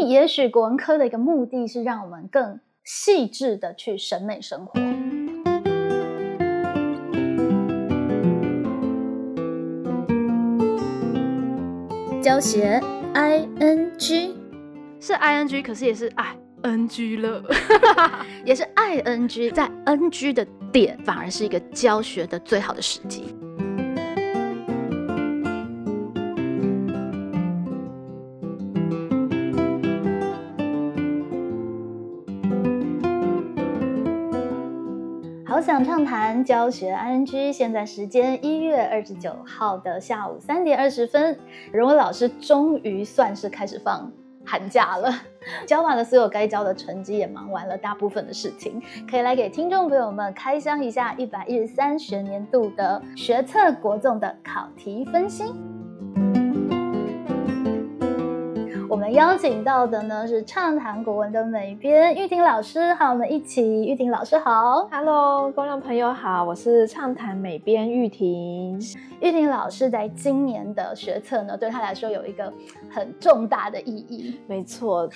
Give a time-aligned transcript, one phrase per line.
[0.00, 4.80] 以也许国文科的一个目的是让我们更细致的去审美生活。
[12.22, 12.80] 教学
[13.12, 14.34] I N G
[15.00, 17.42] 是 I N G，可是也是 I N G 了，
[18.44, 23.34] 也是 I N G，在 N G 的点反而是一个教学的最好的时机。
[35.84, 41.38] 畅谈教学 I N G，现在时间一月二十九号的下午三点二十分，
[41.72, 44.10] 荣文老师终于算是开始放
[44.44, 45.10] 寒假了，
[45.66, 48.80] 教完了所有该教的成绩，也忙完了大部分的事情，
[49.10, 55.44] 可以来给听众朋友们开箱一下一百一十三学年度的学测国纵的考题分析。
[59.00, 63.86] 们邀请到的呢是畅谈国文的美编玉婷老师，和我们一起。
[63.86, 68.78] 玉婷老师好，Hello，观众朋友好，我是畅谈美编玉婷。
[69.22, 72.52] 玉婷老师在今年的学测呢，对他来说有一个
[72.90, 74.38] 很重大的意义。
[74.46, 75.08] 没错，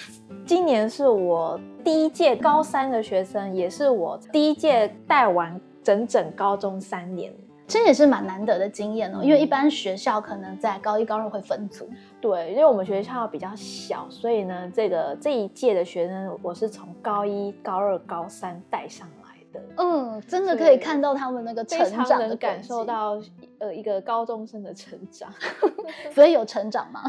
[0.47, 7.31] 今年是我第一届高三的学生，也是我第一届带完整整高中三年。
[7.66, 11.89] 这也是蛮难得的经验哦，因为一般学校可能在高一、高二会分组。
[12.25, 19.62] 对，因为我们学校比较小，所以呢，这个这一届的学生我是从高一、高二、高三带上来的。
[19.77, 23.20] 嗯，真的可以看到他们那个成长的感受到
[23.58, 25.31] 呃一个高中生的成长。
[26.12, 27.03] 所以有成长吗？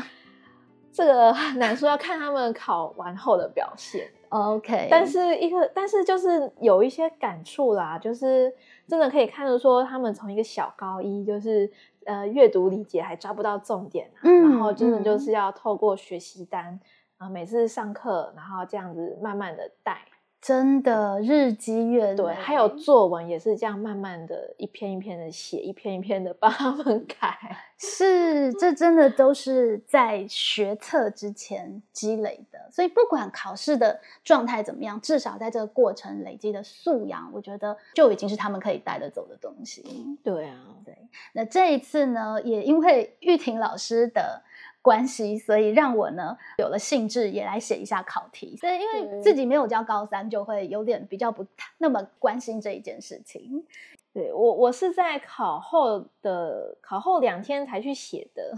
[0.92, 4.10] 这个难说，要看他们考完后的表现。
[4.28, 8.54] OK，但是一个，但是就是有一些感触啦，就是
[8.86, 11.72] 真的可以看得说，他们从一个小高一，就是
[12.06, 16.80] 呃阅读理解还抓不到重点，然后真的就是要透过学习单
[17.18, 20.06] 啊，每次上课，然后这样子慢慢的带。
[20.46, 27.58] 真的日积月累，对，还有作文也是这样，慢慢的一篇一篇的写，一篇一篇的帮他们改。
[27.80, 39.84] 是，这真的都是在学测之前积累的，所以不管考试的状态怎么样，至少在这个过程累积的素养，我觉得就已经是他们可以带得走的东西。
[40.24, 40.96] 对啊，对。
[41.34, 44.44] 那这一次呢，也因为玉婷老师的。
[44.86, 48.56] 关系，所以让我呢有了兴致，也来写一下考题。
[48.56, 51.44] 所以因为自己没有教高三，就会有点比较不
[51.80, 53.66] 那么关心这一件事情。
[54.14, 58.54] 对我，我是在考后的考后两天才去写的。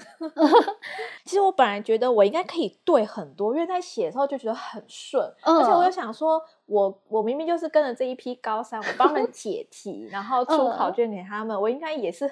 [1.23, 12.29] 其实我本来觉得我应该可以对很多，因为在写的时候就觉得很顺，而且我又想说，我我明明就是跟着这一批高三，我帮他们 解题，然后出考卷给他们，我应该也是。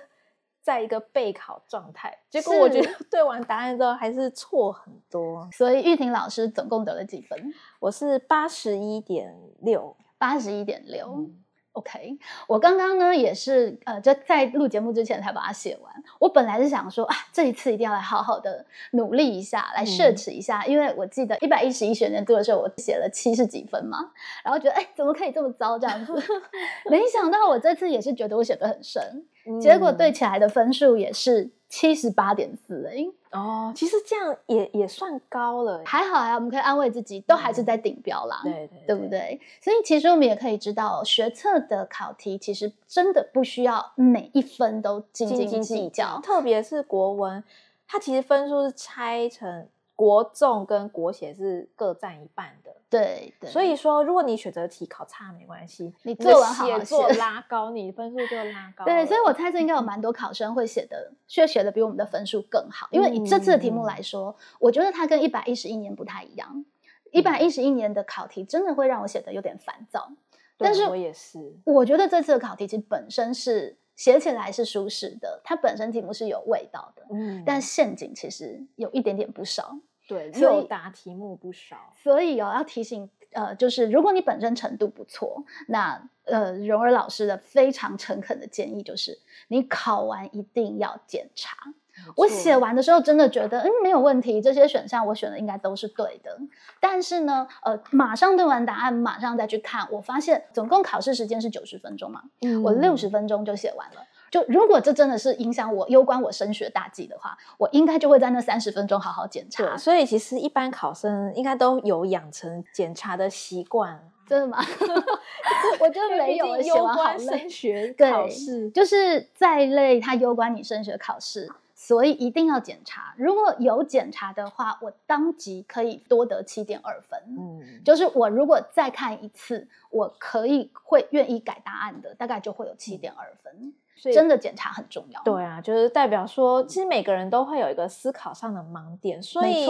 [0.66, 7.54] 在一个备考状态，结果我觉得对完答案之后还是错很多，所以玉婷老师总共得了几分？
[7.80, 11.30] 我是八十一点六，八十一点六。
[11.76, 15.94] OK，我刚刚呢也是呃，就在录节目之前才把它写完。
[16.20, 24.12] 我本来是想说啊，这一次一定要来好好的努力一下，来奢侈一下，因为我记得一百一十一学年度的时候，我写了七十几分嘛，
[24.44, 26.14] 然后觉得哎，怎么可以这么糟这样子？
[26.90, 29.26] 没想到我这次也是觉得我写的很深，
[29.62, 31.52] 结果对起来的分数也是。
[31.68, 39.40] 七十八点四哎哦，其实这样也也算高了，还好啊，我们可以安慰自己，都还是在顶标啦，对对，对不对？
[39.62, 47.44] 所以其实我们也可以知道，学测的考题其实真的不需要每一分都斤斤计较，特别是国文，
[47.88, 49.68] 它其实分数是拆成。
[49.96, 58.84] 国重跟国写是各占一半的，对对，所以说如果你选择题考差没关系，你作文好写拉高，你分数就拉高。
[58.86, 62.90] 对，所以我猜测应该有蛮多考生会写的，却写的比我们的分数更好。
[62.92, 66.66] 因为以这次的题目来说，我觉得它跟一百一十一年不太一样。
[67.12, 70.12] 一百一十一年的考题真的会让我写的有点烦躁，
[70.58, 73.78] 但是我也是，我觉得这次的考题其实本身是。
[73.96, 91.74] 写起来是舒适的，它本身题目是有味道的，嗯，但陷阱其实有一点点不少，对，诱答题目不少，所以哦要提醒，呃，就是如果你本身程度不错，那呃荣儿老师的非常诚恳的建议就是，你考完一定要检查。
[92.16, 96.38] 我写完的时候真的觉得，嗯，没有问题，这些选项我选的应该都是对的。
[96.80, 104.02] 但是呢，呃，马上对完答案，马上再去看，我发现总共考试时间是九十分钟嘛，嗯我六十分钟就写完了。
[104.32, 109.78] 就如果这真的是影响我攸关我升学大计的话，我应该就会在那三十分钟好好检查。
[109.78, 113.98] 所以其实一般考生应该都有养成检查的习惯，
[114.28, 114.58] 真的吗？
[115.80, 117.26] 我觉得没有，写完好累。
[117.26, 121.50] 升学考试就是再累，它攸关你升学考试。
[121.88, 123.14] 所以一定要检查。
[123.16, 127.20] 如果有检查的话，我当即可以多得七点二分。
[127.38, 133.72] 嗯，就是我如果再看一次，我可以会愿意改答案的，大概就会有七点二分。
[133.96, 135.22] 所以真的检查很重要。
[135.24, 139.68] 对啊，就是代表说，其实每个人都会有一个思考上的盲点，所以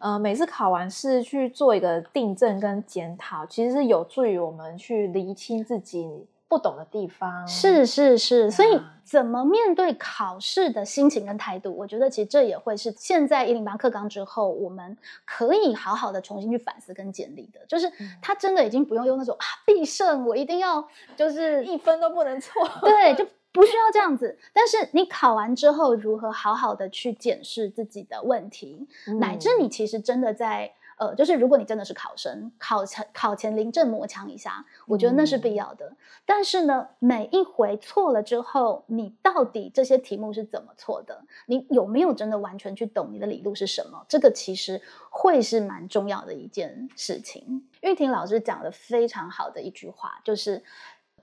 [0.00, 6.26] 呃，每次考完试去做一个订正跟检讨，其实是有助于我们去厘清自己。
[6.48, 14.96] 不懂的地方是是是，所以怎么面对考试的心情跟态度，我觉得其实这也会是现在一零八课纲之后，我们
[15.26, 17.60] 可以好好的重新去反思跟建立的。
[17.68, 17.92] 就是
[18.22, 24.38] 他真的已经不用用那种啊必胜，我一定要就是一分都不能错，对，就不需要这样子。
[24.54, 28.88] 但是你考完之后，如何好好的去检视自己的问题，
[29.20, 30.72] 乃至你其实真的在。
[30.98, 35.92] 呃，就是如果你真的是考生，考前考前临阵磨枪一下，我觉得那是必要的。
[36.26, 41.22] 但是呢，每一回错了之后，你到底这些题目是怎么错的？
[41.46, 44.04] 你有没有真的完全去懂你的理路是什么？
[44.08, 47.68] 这个其实会是蛮重要的一件事情。
[47.80, 50.62] 玉婷老师讲的非常好的一句话，就是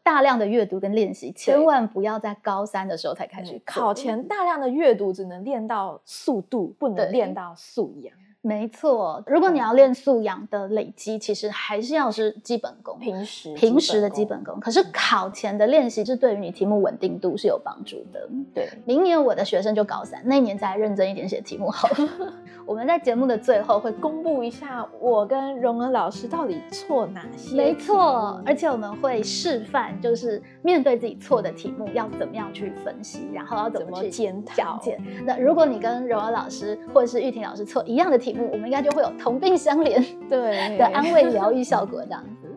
[0.01, 3.61] 大量的阅读跟练习，千万不要在高三的时候才开始。
[3.65, 8.15] 考前大量的阅读只能练到速度，不能练到素养。
[8.45, 14.59] 没错，如果你要练素养的累积，其实还是要是基本功，平时平时的基本功。
[14.59, 18.29] 可是考前的练习是对于你题目稳定度是有帮助的。
[18.53, 22.33] 对，明年我的学生就高三，那年再认真一点写题目好了。
[22.67, 27.55] 我们在节目的最后会公布一下我跟荣恩老师到底错哪些。
[27.55, 34.79] 没错，而且我们会示范，就是面对自己错的题目要怎么样去分析，然后要怎么去检讨。
[35.25, 42.47] 那如果你跟荣恩老师或者是玉婷老师错一样的题目，我们应该就会有同病相怜 对的安慰疗愈效果这样子。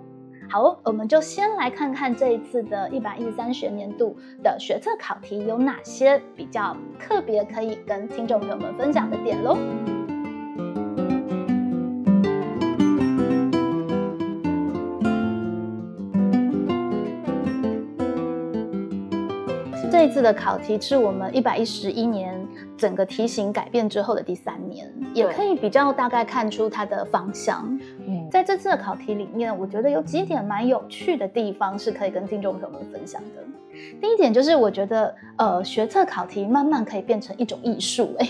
[0.51, 9.59] 好，我们就先来看看这一次的一百一十三学年度的学测考题有哪些比较特别可以跟听众朋友们分享的点喽。
[19.91, 22.47] 这一次的考题是我们一百一十一年
[22.79, 27.79] 整个题型改变之后的第三年，也可以比较大概看出它的方向。
[28.07, 33.45] 嗯，在这次的考题里面，我觉得有几点蛮有趣的地方是可以跟听众朋友们分享的。
[34.01, 38.29] 第一点就是，我觉得呃，学测考题慢慢可以变成一种艺术，哎。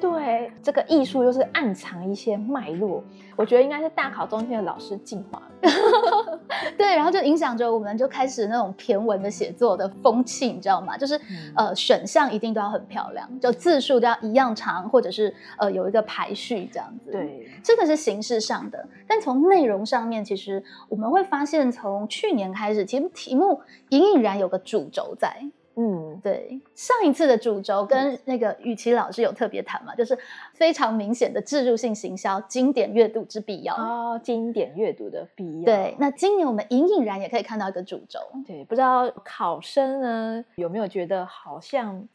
[0.00, 3.02] 对，这个艺术又是暗藏一些脉络，
[3.36, 5.42] 我觉得应该是大考中心的老师进化。
[6.78, 10.96] 对，然后就影响着我们，就开始那种骈文的写作的风气，你知道吗？
[10.96, 11.20] 就是
[11.56, 17.10] 呃，选项一定都要很漂亮，就字数都要一样长，或者是呃有一个排序这样子。
[17.10, 25.50] 对，这个是形式上的，但从内容上面，其实我们会发现，从去年开始，其实题目隐隐然有个主轴在。
[25.80, 30.18] 嗯，对，上一次的主轴跟那个雨琦老师有特别谈嘛，就是
[30.52, 35.64] 非常明显的植入性行销，经典阅读之必要哦，经典阅读的必要。
[35.64, 38.18] 对，那今年我们隐隐然也可以看到一个主轴。
[38.44, 42.08] 对，不知道考生呢有没有觉得好像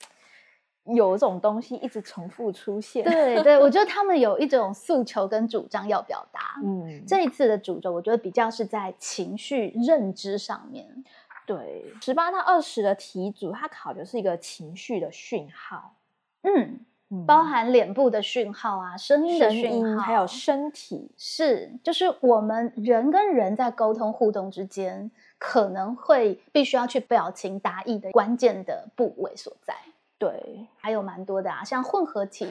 [0.84, 3.06] 有种东西一直重复出现？
[3.06, 6.60] 对，对 我觉得他们有一种诉求跟主张要表达。
[6.62, 10.86] 嗯，这一次的主轴，我觉得比较是在情绪认知上面。
[11.46, 15.96] 对，十八到二十的题组，它考的是一个情绪的讯号，
[16.42, 16.80] 嗯，
[17.26, 29.76] 包含脸部的讯号啊，声音的讯号，还有身体，是，就是我们人跟人在沟通互动之间，可能会必须要去表情达意的关键的部位所在。
[30.24, 32.48] 对，还有蛮多的啊，像混合题，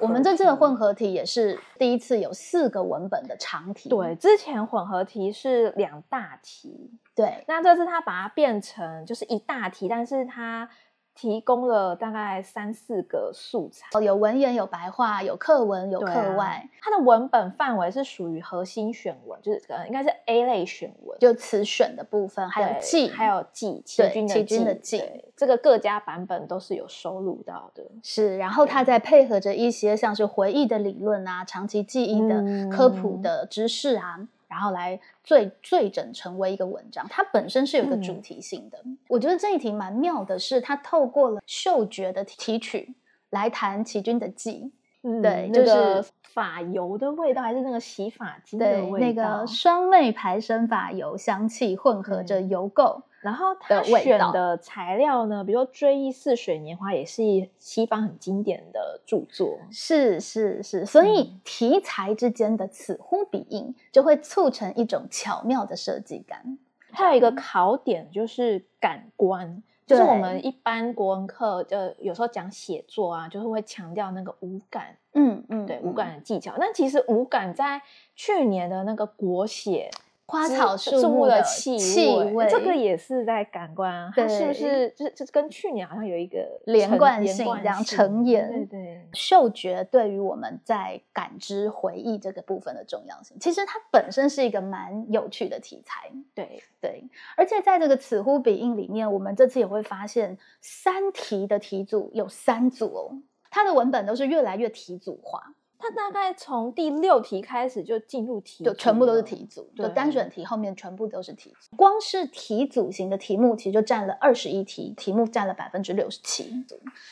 [0.00, 3.90] 我们这次的混合题也是第一次有四个文本的长题。
[3.90, 6.90] 对，之前混合题是两大题。
[7.14, 10.66] 对，那这次他把它变成就是一大题，但是他
[11.14, 16.68] 提供了大概三四个素材，有文言、有白话、有课文、有课外。
[16.80, 25.02] 它的文本范围是属于核心选文，就是呃应该是 A 类选文，就词选的部分，还有记，还有记齐军的记的记。
[25.36, 27.84] 这个各家版本都是有收录到的。
[28.02, 34.28] 是，然后它再配合着一些像是回忆的理论啊、长期记忆的科普的知识啊。
[34.54, 38.78] 然后来最最整成为一个文章，它本身是有个主题性的。
[39.08, 42.94] 我觉得这一题蛮妙的，是它透过了嗅觉的提取
[43.30, 44.70] 来谈齐军的记，
[45.02, 53.02] 对，就是发油的味道，还是那个洗发精的味道，那个双类排生发油香气混合着油垢。
[53.24, 57.22] 然后他选的材料呢，比如说《追忆似水年华》也是
[57.58, 66.58] 西方很经典的著作，是是是，所以题材之间的此呼彼应，就会促成一种巧妙的设计感。
[66.90, 70.20] 还有一个考点就是感官，就是我对。
[70.20, 75.94] 们一般国文课就有时候讲写作啊，就是会强调那个五感，嗯嗯，对五嗯。
[75.94, 76.54] 感的技巧。
[76.58, 77.80] 那其实五感在
[78.14, 96.10] 去年的那个国写之花草树树木的气气味这个也是在感官啊，它是不是就是就是跟去年好像有一个连贯性这样贯性承演对对，嗅觉对于我们在感知回忆这个部分的重要性，其实它本身是一个蛮有趣的题材。
[96.34, 97.04] 对对，
[97.36, 103.18] 而且在这个此呼彼应里面，我们这次也会发现三题的题组有三组哦，
[103.50, 105.54] 它的文本都是越来越题组化，
[105.84, 111.76] 它大概从第六题开始就进入题组，就全部都是题组，就单选题后面全部都是题组。
[111.76, 116.64] 光是题组型的题目，其实就占了二十一题，题目占了百分之六十七，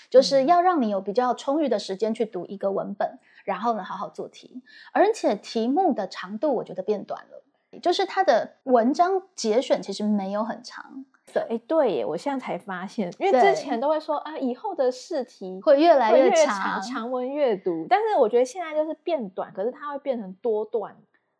[0.08, 4.62] 就是嗯要让你有比较充裕的时间去读一个文本，然后呢好好做题，
[4.92, 7.42] 而且题目的长度我觉得变短了。
[7.80, 11.04] 就是它的文章节选其实没有很长，
[11.48, 16.82] 哎，对耶，我现在才发现，因为之前都会说啊，以后的试题会越来会越长。
[16.82, 20.96] 长文阅读，但是我觉得现在就是变短，可是它会变成多段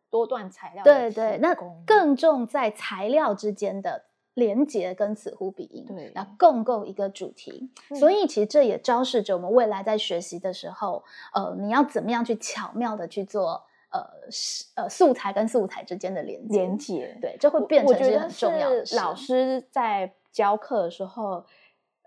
[0.09, 7.69] 多段材料的对对，那更重在材料之间的连结跟此呼彼应，对那共构一个主题。
[7.89, 13.63] 嗯所以其实这也昭示着我们未来在学习的时候，呃，你要怎么样去巧妙的去做
[13.93, 21.45] 呃是呃素材跟素材之间的连接，连接，对，这会我变我觉得成是很重要老师在教课的时候，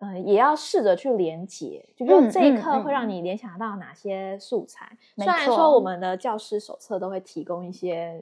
[0.00, 4.98] 呃，也要试着去连接，就比如嗯这一嗯课会让嗯你联想到哪些素材。
[5.14, 8.20] 没虽然说我们的教师手册都会提供一些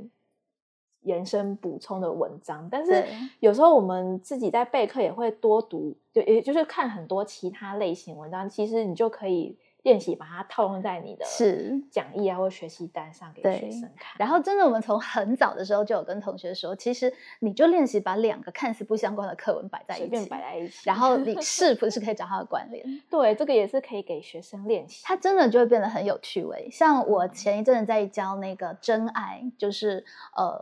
[1.00, 3.04] 延伸补充的文章，但是
[3.40, 14.16] 有时候我们自己在备课也会多读，就也就是看很多其他类型文章，其实你就可以练习把它套用在你的是讲义啊或学习单上给学生看。
[14.18, 23.02] 然后真的，我们从很早的时候就有跟同学说，其实你就练习把两个看似不相关的课文摆在一随便起，摆在一起，然后你 是不是可以找它的关联？
[23.08, 25.02] 对这个也是可以给学生练习。
[25.04, 26.68] 它真的就会变得很有趣味。
[26.72, 30.58] 像我前一阵子在教那个真爱，就是呃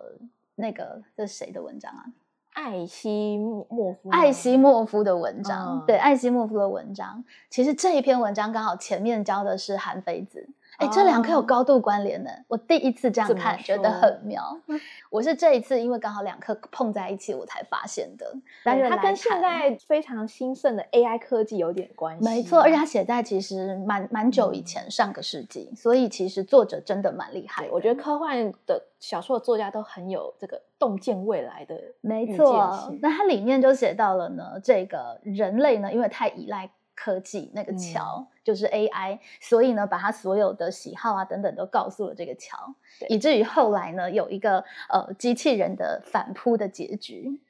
[0.57, 2.05] 那个这是谁的文章啊？
[2.53, 7.25] 艾希莫莫夫吗，艾希莫夫的文章，嗯对，艾希莫夫的文章。
[7.49, 10.47] 其实这一篇文章刚好前面教的是韩非子，
[10.79, 12.31] 哎，这两颗有哦高度关联呢。
[12.49, 14.43] 我第一次这样看，觉得很妙。
[15.11, 18.27] 我是这一次因为刚好两颗碰在一起，我才发现的。
[18.65, 22.25] 但是它跟现在非常兴盛的 AI 科技有点关系。
[22.25, 42.75] 没错，而且它写在其实蛮蛮久以嗯前，上个世纪，所以其实作者真的蛮厉害我觉得科幻的小说的作家都很有这个洞见未来的没错性，那它里面就写到了呢，这个人类呢，因为太依赖科技，那个嗯桥、就是 AI，所以呢，把他所有的喜好啊等等都告诉了这个桥，
[43.09, 47.41] 以至于后来呢，有一个呃机器人的反扑的结局。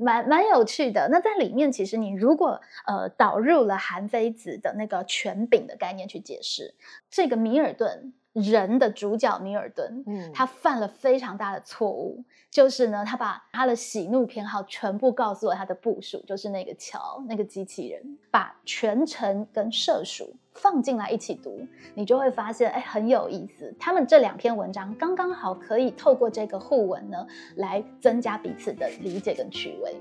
[0.00, 1.06] 蛮蛮有趣的。
[1.08, 6.74] 那在里面，其实你如果呃导入了韩非子的那个权柄的概念去解释，
[7.08, 23.74] 这个米尔顿人的主角米尔顿，嗯他犯了非常大的错误，就是呢，他把他的喜怒偏好全部告诉了他的部属，就是那个乔那个机器人，把全程跟社属放进来一起读，你就会发现，哎，很有意思。
[23.78, 29.96] 他们这两篇文章刚刚好可以透过这个互文呢，来增加彼此的理解跟趣味。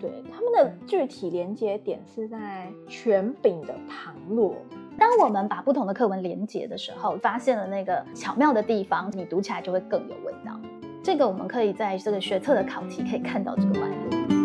[0.00, 4.54] 对他们的具体连接点是在全饼的旁落。
[4.98, 10.58] 当我们把不同的课文连接的时候，发现了那个巧妙的地方，你读起来就会更有味道。
[11.02, 14.39] 这个我们可以在这个学测的考题可以看到这个脉络。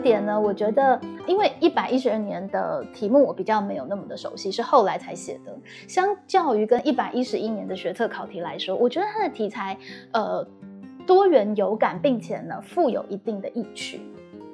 [0.00, 5.56] 点呢，我觉得因为一百一十二年的题目我比较没有那么的熟悉，是后来才写的。
[5.86, 9.76] 相较于跟一百一十一年的学测考题来说，我觉得它的题材
[10.12, 10.46] 呃
[11.06, 14.00] 多元有感，并且呢富有一定的意趣。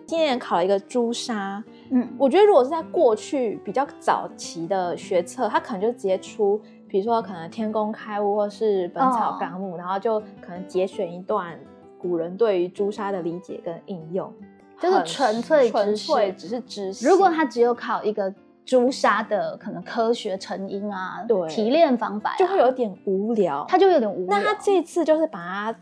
[0.06, 11.58] 今年考了一个朱砂，嗯，我觉得如果是在过去比较早期的学测，它可能就直接出，比如说可能天工开物或是本草纲目，然后就可能节选一段
[11.98, 14.32] 古人对于朱砂的理解跟应用，
[14.80, 17.06] 就是纯粹纯粹只是知识。
[17.08, 18.32] 如果他只有考一个
[18.64, 24.38] 朱砂的可能科学成因啊，对提炼方法、啊，就会有点无聊，他就有点无聊。
[24.38, 25.78] 那他这次就是把它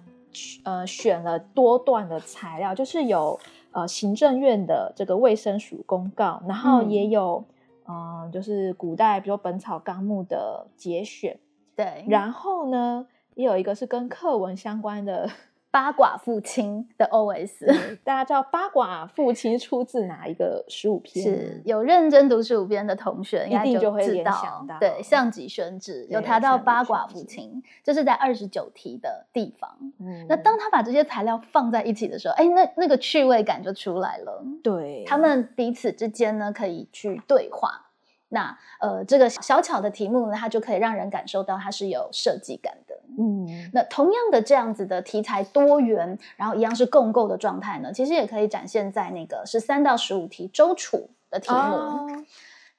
[0.64, 3.40] 呃选了多段的材料，就是有
[3.72, 7.42] 呃行政院的这个卫生署公告，然后嗯也有
[7.88, 11.38] 嗯、呃就是古代比如说《本草纲目》的节选，
[11.74, 15.28] 对，然后呢也有一个是跟课文相关的
[15.74, 17.66] 八卦父亲的 OS。
[18.04, 21.24] 大家知道八卦父亲出自哪一个十五 篇？
[21.24, 24.64] 是有认真读十五篇的同学，一定就会知道。
[24.78, 29.68] 对，象极宣志有谈到八卦父亲，就是在二十九题的地方。
[29.98, 34.44] 嗯，那当他把这些材料放在一起的时候，哎，那那个趣味感就出来了。
[34.62, 37.80] 对，他们彼此之间呢可以去对话。
[38.30, 42.98] 那呃，这个小巧的题目呢，它就可以让人感受到它是有设计感的。
[43.16, 52.08] 嗯，那同样的这样子的题材多元，然后一样是共构的状态呢，其实也可以展现在那个十三到十五题周楚的题目，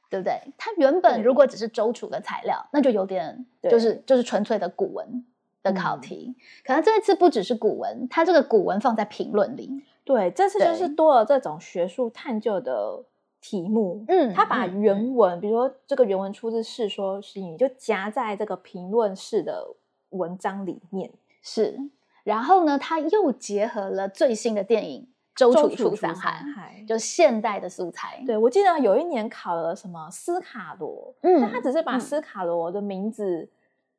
[0.10, 0.42] 对不对？
[0.58, 5.25] 它原本如果只是周楚的材料，那就有点就是就是纯粹的古文
[5.64, 6.36] 的考题。
[6.66, 9.72] 可能这一次不只是古文，它这个古文放在评论里，
[10.04, 13.04] 对，这次就是多了这种学术探究的。
[13.48, 19.64] 题目，嗯，他把原文，比如说这个原文出自《世说新语》，就夹在这个评论式的
[20.10, 21.12] 文章里面，
[21.44, 21.78] 是。
[22.24, 25.02] 然后呢，他又结合了最新的电影
[25.36, 28.24] 《周楚除三害》，就现代的素材。
[28.25, 33.48] 对，我记得有一年考了什么斯卡罗，嗯，但他只是把斯卡罗的名字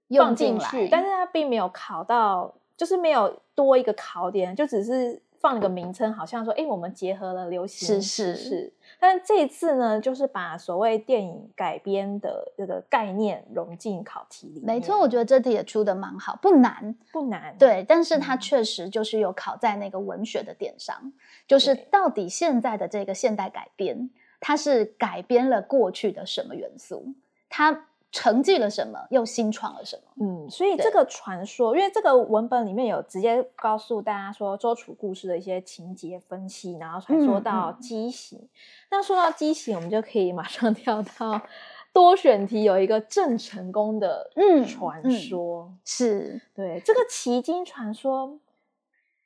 [0.09, 5.23] 放进去，但是他并没有考到，就是没有多一个考点，就只是。
[5.38, 8.73] 放了个名称，好像说，哎，我们结合了流行时事，
[9.09, 14.61] 但这一次呢，就是把所谓电影改编的这个概念融进考题里。
[14.65, 17.55] 没错，我觉得这题也出的蛮好，不难，不难。
[17.57, 21.13] 对，但是它确实就是有考在那个文学的点上，
[21.47, 24.11] 就是到底现在的这个现代改编，
[24.41, 27.15] 它是改编了过去的什么元素？
[27.49, 27.87] 它。
[28.17, 30.25] 承继了什么，又新创了什么？
[30.25, 38.49] 嗯，所以这个传说，因为这个文本里面有直接告诉大家说周楚故事的一些情节分析，然后才说到畸形。
[38.91, 41.43] 那说到畸形，我们就可以马上跳到
[41.93, 48.39] 多选题，有一个郑成功的嗯传说，是对这个奇经传说。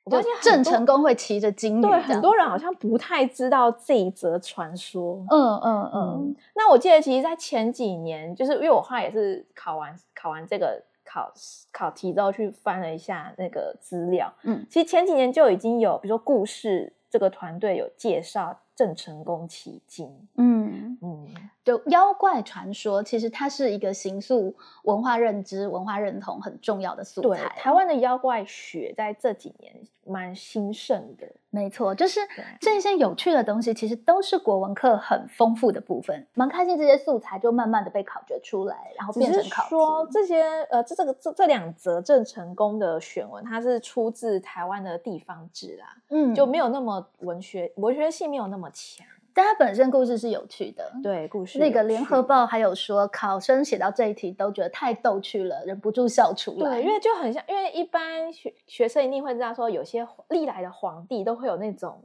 [0.03, 5.23] 我发现郑成功会骑着金鱼，对很多人好像不太知道这一则传说。
[5.29, 6.35] 嗯嗯嗯。
[6.55, 11.31] 那我记得，其实，在前几年，就是因为我话也是考完考完这个考
[11.71, 14.33] 考题之后，去翻了一下那个资料。
[14.43, 18.59] 嗯，其实前几年就已经有，比如说故事这个团队有介绍。
[18.73, 21.27] 郑成功奇经，嗯嗯，
[21.63, 27.47] 就妖怪传说，其实它是一个形塑文化认知、文化认同很重要的素材。
[27.57, 32.19] 台湾的妖怪学在这几年蛮兴盛的，没错，就是
[32.59, 36.25] 这些有趣的东西，其实都是国文课很丰富的部分。
[36.33, 48.67] 蛮开心，这些素材就慢慢的被考掘出来，然后变成考说这些呃，这这个这这两则郑成功的选文，它是出自台湾的地方志啦，嗯，就没有那么文学文学性没有那么。
[48.73, 50.91] 强，但它本身故事是有趣的。
[51.01, 56.69] 对，故事那个联合报还有说，考生写到这一题都觉得太逗趣了，忍不住笑出来。
[56.69, 62.03] 对，因为就很像，因为一般学学生一定会知道说，有些历来的皇帝都会有那种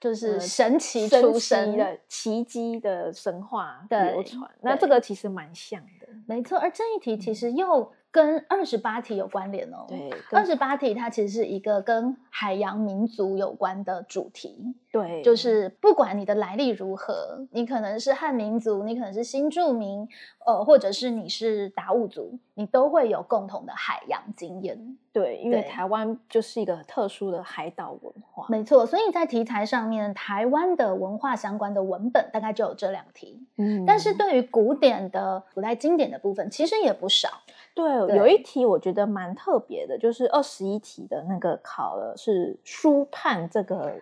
[0.00, 4.50] 就是神奇出生的奇迹的神话流传。
[4.60, 6.58] 那这个其实蛮像的，没错。
[6.58, 7.92] 而这一题其实又。
[8.16, 9.84] 跟二十八题有关联哦。
[9.86, 14.74] 对，二十八题它其实是一个跟海洋民族有关的主题。
[14.90, 20.08] 对，就是不管你的来历如何，你可能是汉民族，你可能是新住民，
[20.46, 24.96] 呃，或者是你是达悟族，你都会有共同的海洋经验。
[25.12, 28.46] 对，因为台湾就是一个特殊的海岛文化。
[28.48, 33.46] 没错，所以在题材上面，台湾的文化相关的文本大概就有这两题。
[33.58, 37.28] 嗯，但是对于古典的古代经典的部分，其实也不少。
[37.76, 43.92] 对，有一题我觉得蛮特别的，就是二十一题的那个考了是书判这个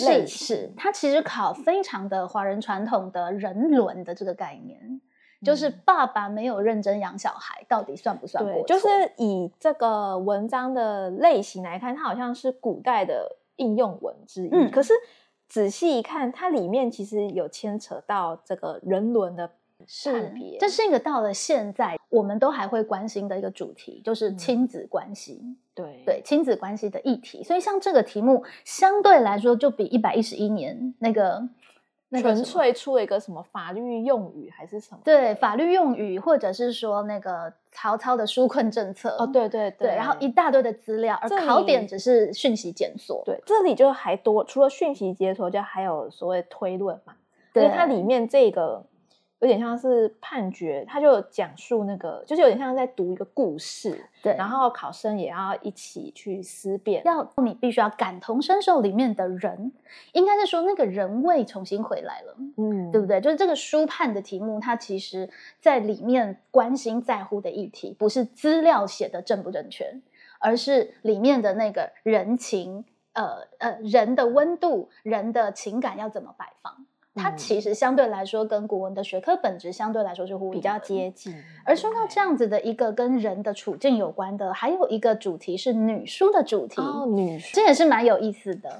[0.00, 5.00] 类是，它其实考非常的华人传统的人伦的这个概念，
[5.42, 14.92] 就是爸爸没有认真养小孩，到底算不算过就是以这个文章的类型来看，它好像是古代的应用文之一，可是
[15.48, 19.50] 仔细一看，它里面其实有牵扯到这个人伦的。
[19.86, 25.42] 是，这是一个到了现在我们都还会关心的一个主题，就是亲子关系。
[25.74, 27.42] 对对，亲子关系的议题。
[27.42, 31.42] 所以像这个题目，相对来说就比一百一十一年那个
[32.12, 35.00] 纯粹出了一个什么法律用语还是什么？
[35.04, 39.16] 对，法律用语，或者是说那个曹操的纾困政策。
[39.18, 43.22] 哦，对对对，然后一大堆的资料，而考点只是讯息检索。
[43.26, 47.14] 对，这里就还多，除了讯息检索，就还有所谓推论嘛。
[47.52, 48.86] 对，它里面这个。
[49.44, 54.34] 有点像是判决，他就讲述那个，就是有点像在读一个故事，对。
[54.36, 59.70] 然后考生也要一起去思辨，要你必须要感同身受里面的人，
[60.12, 63.20] 应该是说那个人味重新回来了，嗯，对不对？
[63.20, 65.28] 就是这个书判的题目，它其实
[65.60, 69.94] 在里面关心在乎的议题，不是资料写的正不正确。
[70.40, 76.84] 而是里面的那个人情，呃呃，人的温度，人的情感要怎么摆放。
[77.14, 81.34] 它其实相对来说跟古文的学科本质相对来说是互比较接近。
[81.64, 86.80] 而说到这样子的一个跟人的处境有关的，还有一个主题是女书的主题。
[86.80, 88.78] 哦，女书这也是蛮有意思的。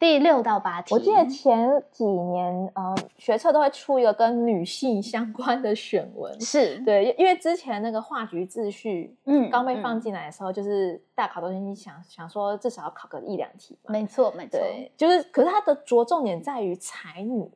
[0.00, 13.92] 第六到八题，我记得前几年呃学测都会出一个跟女性相关的选文，是对，因为之前那个画局秩序，嗯刚被放进来的时候，就是大考都心想想说至少要考个一两题嘛。
[13.92, 17.50] 没错没错，对，就是可是它的着重点在于才女，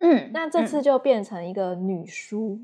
[0.00, 2.58] 嗯，那这次就变成一个女书。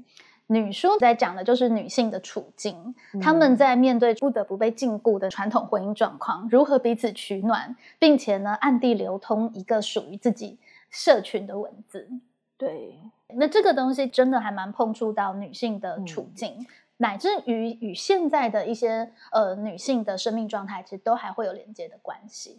[0.49, 12.09] 女书在讲的就是女性的处境，嗯她们在面对不得不被禁锢的传统婚姻状况，如何彼此取暖，并且呢暗地流通一个属于自己社群的文字。
[12.57, 12.99] 对，
[13.35, 16.65] 那这个东西真的还蛮碰触到女性的处境，
[16.99, 22.59] 乃至于与现在的一些呃女性的生命状态，其实都还会有连接的关系。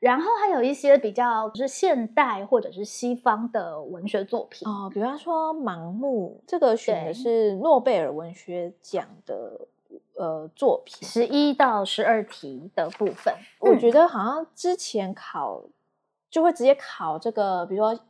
[0.00, 9.68] 然后还有一些比较是现代或者是西方的文学作品哦，比方说《盲目》，这个选的是诺贝尔文学奖的
[10.14, 11.06] 呃作品。
[11.06, 15.62] 十一到十二题的部分，我觉得好像之前考
[16.30, 18.00] 就会直接考这个，比如说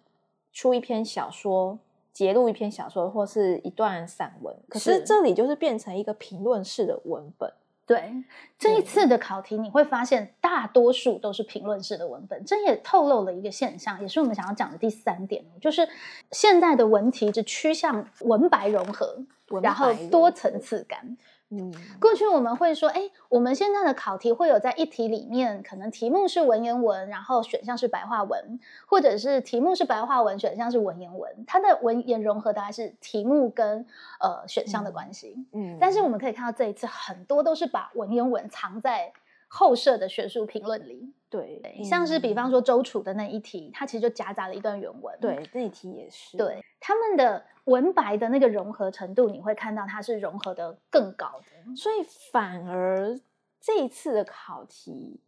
[0.53, 1.76] 出一篇小说，
[2.12, 7.53] 截录一篇小说或是一段散文，可是是这里就是变成一个评论式的文本。
[7.90, 8.22] 对
[8.57, 15.88] 这一次的考题，你会发现大多数都是评论式的文本，这也透露了一个现象，也是我们想要讲的第三点，就是
[16.31, 21.16] 现在的文题是趋向文白融合，文然后多层次感。
[21.51, 33.87] 嗯，过去我们会说，哎，我们现在的考题会有在一题里面，可能题目是文言文，然后选项是白话文，或者是题目是白话文，选项是文言文，它的文言融合大概是题目跟
[34.21, 35.35] 呃选项的关系。
[35.55, 35.79] 嗯。
[35.81, 36.11] 但是我。
[36.11, 39.13] 们可以看到这一次很多都是把文言文藏在
[39.47, 42.35] 后设的学术评论里，对，像是比嗯。
[42.35, 45.17] 方说周楚的那一题，它其实就夹杂了一段原文。
[45.21, 51.77] 对那题也是，对，他们的文白的那个融合程度，你会看到它是融合的更高的。
[51.77, 51.97] 所以
[52.33, 53.21] 反而
[53.61, 55.21] 这一次的考题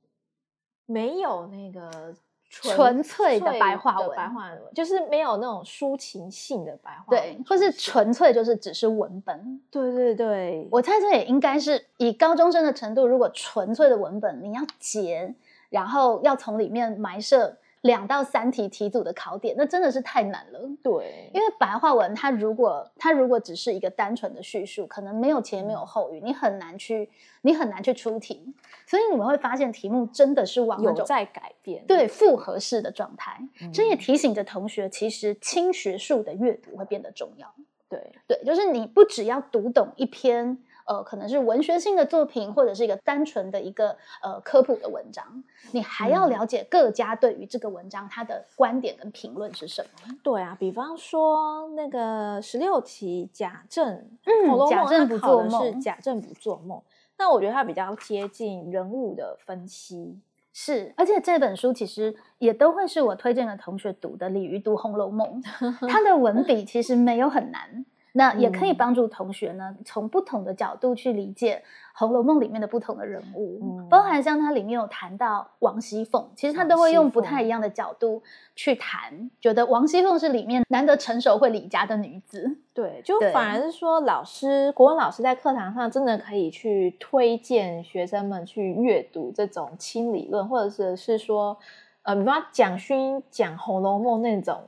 [0.87, 2.15] 没有那个
[2.49, 9.61] 纯粹的白话文白话文就是没有那种抒情性的白话文对，或是纯粹就是只是文本。
[9.71, 15.35] 对对对，我猜这也应该是以高中生的程度，如果纯粹的文本你要解，
[15.71, 20.61] 然后要从里面埋设两到三题题组的考点，那真的是太难了。
[20.83, 27.11] 对，因为白话文它如果它如果只是一个单纯的叙述，可能没有前没有后语，你很难去
[27.43, 28.55] 你很难去出题，
[28.87, 33.41] 所以你们会发现题目真的是往那种有在改变，对复合式的状态。
[33.73, 37.53] 这也嗯提醒着同学，其实轻学术的阅读会变得重要。
[37.89, 46.33] 对对，就是你不只要读懂一篇呃，可能是文学性的作品，或者是一个单纯的一个呃科普的文章，你还要嗯。
[46.33, 50.17] 了解各家对于这个文章它的观点跟评论是什么。
[50.23, 56.81] 对啊，比方说那个十六题贾政，嗯贾政不做梦是贾政不做梦，
[57.19, 60.19] 那我觉得它比较接近人物的分析，
[60.55, 65.43] 是，而且这本书其实也都会是我推荐的同学读的《鲤鱼读红楼梦》，
[65.89, 68.77] 它的文笔其实没有很难，那也可以嗯。
[68.77, 71.63] 帮助同学呢从不同的角度去理解
[71.95, 73.89] 《红楼梦》里面的不同的人物，嗯。
[73.89, 78.23] 包含像它里面有谈到王熙凤，其实他都会用不太一样的角度
[78.55, 82.59] 去谈，觉得王熙凤是里面难得成熟会理家的女子。
[82.75, 91.59] 对，就反而是说老师国文老师在课堂上真的可以去推荐学生们去阅读这种轻理论，或者是是说，
[92.03, 94.59] 呃，比方蒋勋讲《红楼梦》那种，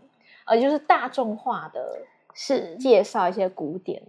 [0.45, 1.99] 呃，就是大众化的
[2.35, 4.03] 是介绍一些古典。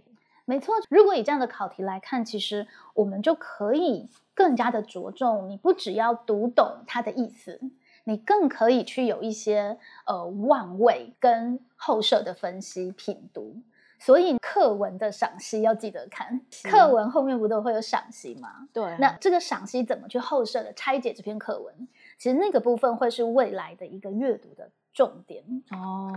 [0.44, 7.60] 没错，如果以这样的考题来看，其实我们就可以更加的着重，你不只要读懂它的意思，
[8.04, 13.56] 你更可以去有一些呃望位跟后设的分析品读。
[13.98, 18.68] 所以课文的赏析要记得看，课文后面不都会有赏析吗？
[18.72, 21.88] 对啊，那这个赏析怎么去后设的拆解这篇课文？
[22.18, 25.44] 其实那个部分会是未来的一个阅读的重点。
[25.72, 26.10] 哦，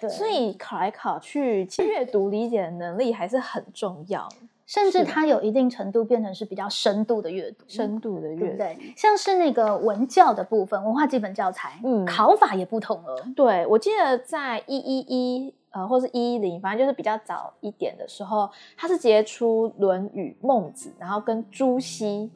[0.00, 4.28] 对，所以考来考去，其实阅读理解的能力还是很重要，
[4.66, 8.50] 甚至它有一定程度变成是比较深度的阅读，深度的对阅读。
[8.50, 8.94] 不对？
[8.96, 13.24] 像是那个文教的部分，文化基本教材，嗯考法也不同了。
[13.36, 22.28] 对，我记得在一一一呃，或是一一零，反正就是比较早一点的时候，它是直接出《论语》《孟子》，然后跟朱熹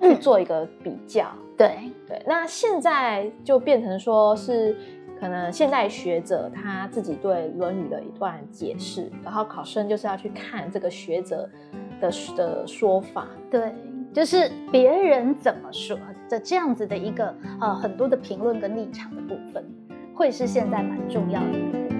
[0.00, 1.26] 去嗯做一个比较。
[1.56, 4.76] 对，对，那现在就变成说是
[5.22, 11.48] 可能现代学者他自己对《论语》的一段解释，然后考生就是要去看这个学者
[12.00, 13.28] 的的说法。
[13.48, 13.72] 对，
[14.12, 15.96] 就是别人怎么说
[16.28, 19.64] 的这样子的一个呃很多的评论跟立场的部分，
[20.12, 21.92] 会是现在蛮重要的一部分。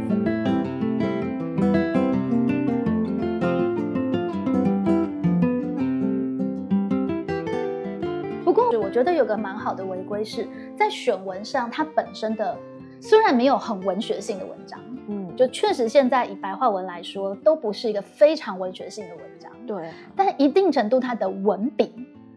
[8.45, 12.59] 不过我觉得有个蛮好的违规是在选文上，它本身的
[13.03, 19.51] 虽然没有很文学性的文章，嗯，就确实现在以白话文来说，都不是一个非常文学性的文章。
[19.67, 21.93] 对啊，但一定程度它的文笔，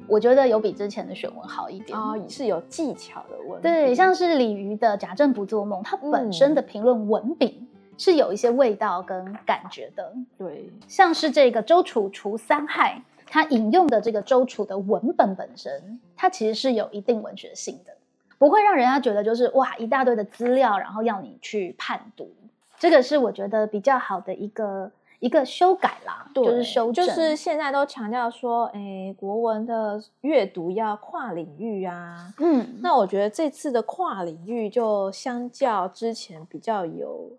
[0.07, 1.95] 我觉得有比之前的选文好一点。
[1.95, 7.63] 哦，是有技巧的文，对，像是李渔的《贾政不做梦》，它本身的评论文笔
[7.95, 10.11] 是有一些味道跟感觉的。
[10.35, 17.94] 对，像是这个周楚除三害，他引用的这个周楚的文本本身，它其实是有一定文学性的，
[18.37, 22.29] 不会让人家觉得就是哇一大堆的资料，然后要你去判读。
[22.77, 32.33] 这个是我觉得比较好的一个一个修改啦，对就是修正，就是现在都强调说，哎，国文的阅读要跨领域啊。
[32.39, 37.31] 嗯，那我觉得这次的跨领域就相较之前比较有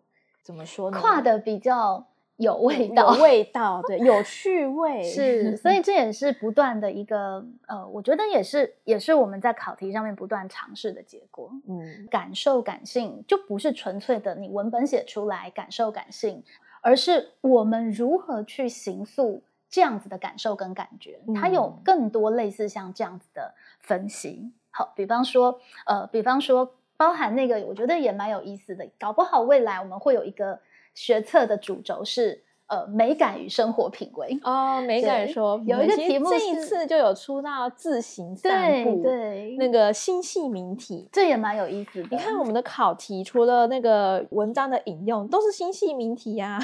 [0.42, 0.98] 怎么说呢？
[0.98, 2.06] 跨的比较
[2.36, 11.50] 有味道，有 味道，对，有趣味，是，所以这也是不断的一个呃，我觉得也是也是我们在考题上面不断尝试的结果。
[11.66, 16.42] 嗯，感受感性就不是纯粹的你文本写出来感受感性，
[16.82, 21.82] 而是我们如何去形塑这样子的感受跟感觉，它有嗯。
[21.82, 24.52] 更多类似像这样子的分析。
[24.70, 30.60] 好，比方说呃，比方说包含那个，我觉得也蛮有意思的，搞不好未来我们会有一个
[30.96, 34.36] 学测的主轴是呃美感与生活品味。
[34.42, 41.08] 哦，美感说有一个题目这一次就有出到自行散步，对，那个星系名体。
[41.12, 42.08] 这也蛮有意思的。
[42.10, 46.58] 你看我们的考题，除了那个文章的引用，都是星系名题呀、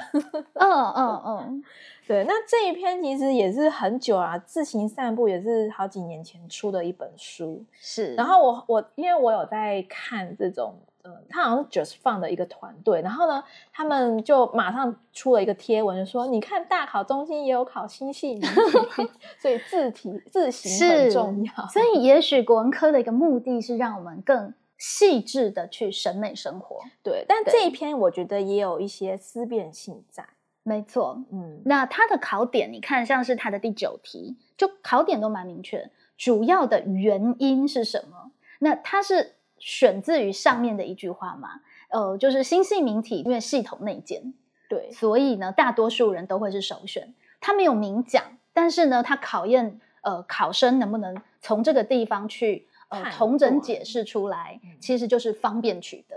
[0.55, 1.65] 嗯 嗯嗯，
[2.09, 7.63] 对，那这一篇其实也是很久啊，自行散步也是好几年前出的一本书。
[7.79, 8.15] 是。
[8.17, 19.11] 然后我我因为我有在看这种，呃，他好像是 Just Fun 的一个团队，然后呢，他们就马上出了一个贴文，就说你看大考中心也有考新细明体，
[19.41, 21.67] 所以字体字形很重要。
[21.67, 26.79] 所以，也许国文科的一个目的是让我们更细致的去审美生活。
[27.03, 30.25] 对，但对这一篇我觉得也有一些思辨性在。
[30.65, 38.31] 没错，嗯，那它的考点，你看像是它的第九题，就考点都蛮明确，主要的原因是什么？
[38.61, 39.35] 那它是
[39.65, 41.61] 选自于上面的一句话嘛？
[41.89, 44.35] 呃，就是新姓名体因为系统内建，
[44.69, 47.15] 对，所以呢，大多数人都会是首选。
[47.41, 56.17] 他没有明讲，但是呢，他考验呃考生能不能从这个地方去呃同整解释出来嗯，其实就是方便取得。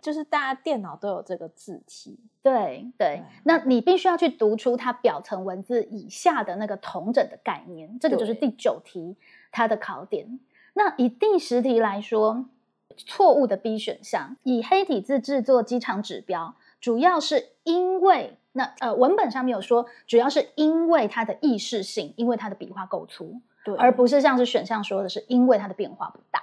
[0.00, 2.20] 就是大家电脑都有这个字体。
[2.40, 9.16] 对对，那你必须要去读出它表层文字以下的那个同整的概念，这个就是第九题
[9.50, 10.38] 它的考点。
[10.72, 12.46] 那以第十题来说，
[13.06, 26.42] 错误的 B 选项，以黑体字制作机场指标，主要是因为那呃文本上面有说，主要是因为它的意识性，因为它的笔画够粗，对，而不是像是选项说的是因为它的变化不大。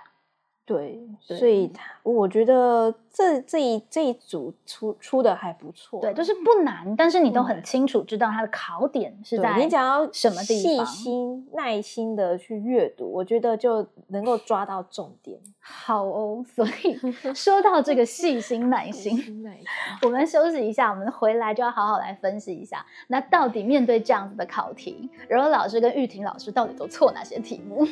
[0.67, 6.01] 对，对所以他我觉得这这一这一组出出的还不错。
[6.01, 15.39] 对，就是不难，但是你都很清楚知道它的考点是对在你只要什么地细方心、耐心的去阅读，我觉得就能够抓到重点。
[15.61, 16.99] 好哦， 所以
[17.33, 19.65] 说到这个细心 耐心，耐心。
[20.01, 27.87] 我们休息一下，我们回来就要好好来分析一下，那到底面对这样子的考题，柔柔老师跟玉婷老师到底都错哪些题目？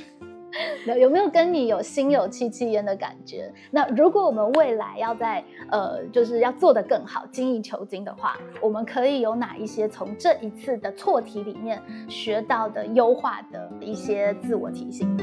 [0.85, 3.51] 有有没有跟你有心有戚戚焉的感觉？
[3.71, 15.17] 那如果我们未来要在呃，就是要做得更好、精益求精的话，我们可以有哪一些从这一次的错题里面学到的优化的一些自我提醒？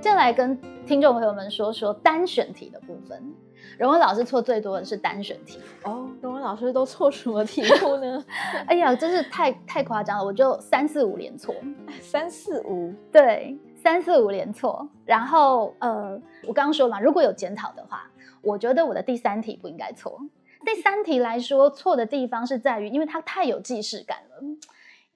[0.00, 3.22] 接下来跟听众朋友们说说单选题的部分。
[3.78, 5.58] 荣文老师错最多的是单选题。
[5.84, 8.24] 哦，荣文老师都错什么题目呢？
[8.66, 11.54] 哎呀，真是太太夸张了，我就三四五连错。
[12.00, 14.88] 三四五，对，三四五连错。
[15.04, 20.20] 然后呃，我刚刚说嘛，如果有检讨的话，我觉得我的第三题不应该错。
[20.64, 24.42] 第三题来说，错的地方是在于，因为它太有既视感了。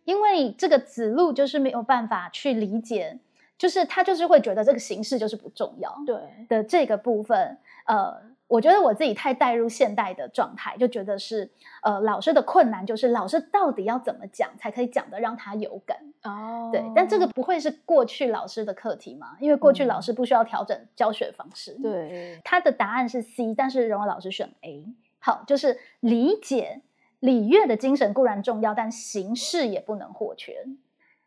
[0.05, 3.19] 因为这个子路就是没有办法去理解，
[3.59, 6.17] 就是他就是会觉得这个形式就是不重要对，
[6.49, 8.15] 的这个部分，呃，
[8.49, 11.51] 我觉得我自己太带入现代的状态，就觉得是
[11.83, 15.99] 呃老师的困难就是老师到底要怎么讲才可以讲的让他有感。
[16.23, 19.37] 哦对，但这个不会是过去老师的课题嘛？
[19.41, 24.85] 因为过去嗯老师不需要调整教学方式。，对，他的答案是 C，但是荣文老师选 A。
[25.19, 26.83] 好，就是理解
[27.19, 30.65] 礼乐的精神固然重要，但形式也不能或缺。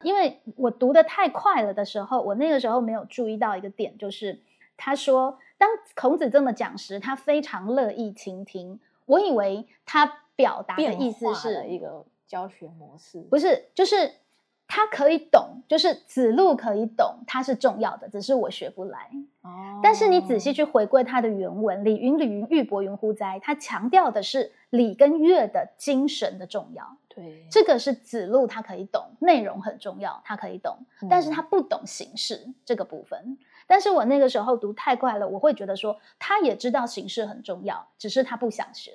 [0.03, 4.39] 因为我读的太快了的时候，我那个时候没有注意到一个点，就是
[4.77, 8.79] 他说，当孔子这么讲时，他非常乐意倾听。
[9.05, 14.13] 我以为他表达的意思是一个教学模式，不是，就是
[14.67, 19.09] 他可以懂，就是子路可以懂，他是重要的，只是我学不来。
[19.41, 26.97] 哦，但是你仔细去回归他的原文，“礼云礼云，玉帛云乎哉”，他强调的是礼跟乐的精神的重要。
[27.07, 30.77] 对，这个是子路他可以懂，内容很重要，他可以懂，
[31.09, 33.37] 但是他不懂形式这个部分。
[33.69, 38.93] 但是我那个时候读太快了，我会觉得说他也知道形式很重要，只是他不想学。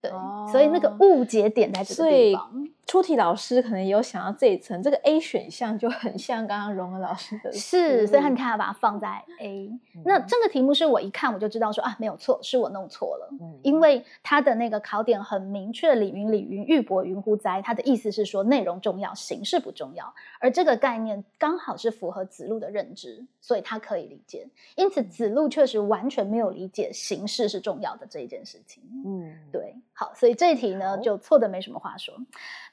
[0.00, 0.12] 对，
[0.52, 2.68] 所以那个误解点在这个地方。
[2.88, 9.70] 出题老师可能也有想到这一层，这个 A 选项就很像刚刚荣恩老师的，是，所以你看他，把它放在 A。
[10.06, 13.28] 那这个题目是我一看我就知道说啊，没有错，是我弄错了，
[13.62, 24.48] 因为他的那个考点很明确，“李云李云，玉帛云乎哉”，他的意思是说内容重要，形式不重要，而这个概念刚好是符合子路的认知，所以他可以理解。
[24.76, 28.82] 因此，子路确实完全没有理解形式是重要的这一件事情。
[29.04, 32.14] 嗯，对，好，所以这一题呢就错的没什么话说。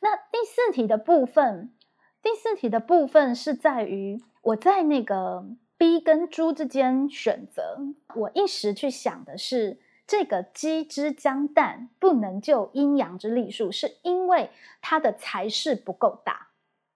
[0.06, 1.74] 那第四题的部分，
[2.22, 5.44] 第四题的部分是在于我在那个
[5.80, 7.80] B 跟猪之间选择。
[8.14, 16.50] 我一时去想的是，这个鸡之将蛋不能就阴阳之力数，是因为它的才势不够大。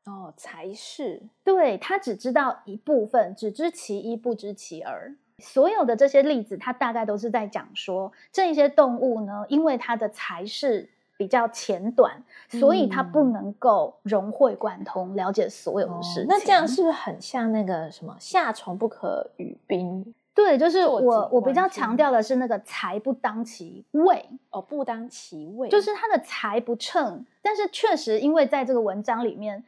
[0.06, 5.16] 哦，才势，对，他只知道一部分，只知其一，不知其二。
[5.40, 10.92] 所有的这些例子，它大概都是在讲说，这些动物呢，因为它的才势。
[11.20, 16.26] 比较浅短，所以他不能够融会贯通，了解所有的事情。
[16.30, 20.16] 那这样是不是很像那个什么“夏虫不可语冰”？
[20.34, 27.26] 对，就是我我比较强调的是那个“才不当其位”哦，不当其位，就是他的才不称。
[27.42, 29.62] 但是确实，因为在这个文章里面，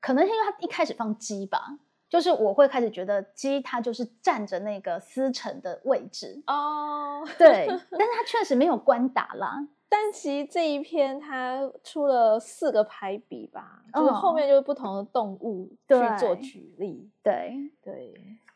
[0.00, 7.26] 可能因为他一开始放鸡吧，就是我会开始觉得鸡它就是占着那个司城的位置哦。
[7.36, 9.66] 对， 但是它确实没有官打啦。
[9.94, 17.10] 但其实这一篇它出了四个排比吧，就是后面就是不同的动物去做举例。
[17.22, 18.14] 对对，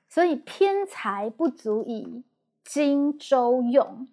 [0.09, 2.25] 所以偏财不足以
[2.65, 4.09] 荆州用。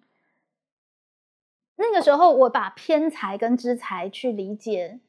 [1.76, 5.00] 那个时候我把偏财跟之财去理解，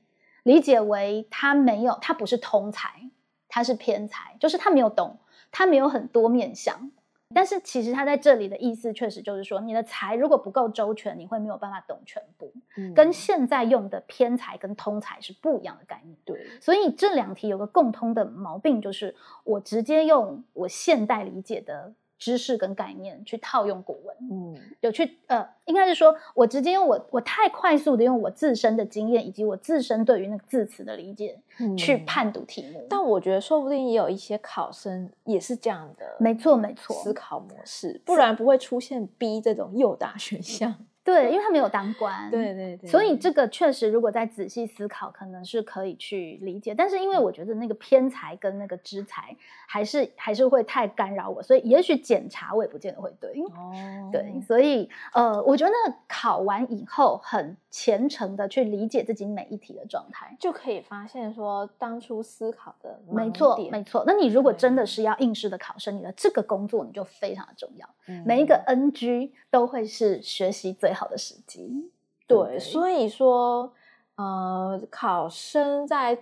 [0.43, 3.11] 理解为他没有，他不是通才，
[3.49, 5.19] 他是偏财，就是他没有懂，
[5.51, 6.91] 他没有很多面相。
[7.33, 12.53] 但是其实他在这里的意思，确实就是说，你的财如果不够周全，你会没有办法懂全部。
[12.77, 16.15] 嗯，跟现在用的偏财跟通财是不一样的概念。
[16.23, 21.93] 对，所以这两题有个共通的毛病，就是我直接用我现代理解的。
[22.25, 31.39] 知识跟概念去套用古文，嗯，有去呃，应该是说我直接用我我太快速的用我自身的经验以及我自身对于那个字词的理解
[31.77, 40.73] 去判读题目，但我觉得说不定也有一些考生也是这样的，没错没错，思考模式，不然不会出现 B 这种 诱答选项。
[41.05, 46.73] 对，因为他没有当官，对对对，所以这个确实，如果再仔细思考，可能是可以去理解。
[46.73, 49.37] 但是因为我觉得那个偏财跟那个知财，
[49.67, 53.31] 还是还是会太干扰我，所以也许检查我也不见得会对。
[53.55, 55.71] 哦，对，所以呃，我觉得
[56.07, 64.03] 考完以后很虔诚的去理解自己每一题的状态，就可以发现说当初思考的没错没错。
[64.07, 67.87] 那你如果真的是要应试的考生，你的这个工作你就非常的重要，
[68.25, 70.95] 每一个 NG 都会是学习最。
[70.95, 71.91] 好的时机，
[72.25, 73.73] 对，所以说，
[74.15, 76.17] 呃，考生在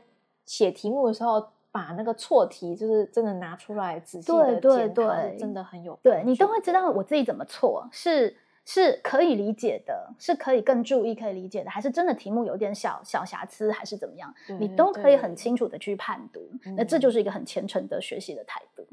[0.47, 8.35] 写题目的时候，把那个错题就是真的拿出来仔细的检讨，真的很有，对你都会知道我自己怎么错，是
[8.65, 16.41] 是可以理解的，是可以更注意可以理解的，还是真的题目有点小小瑕疵，还是怎么样，你都可以很清楚的去判读，
[16.77, 18.87] 那这就是一个很虔诚的学习的态度。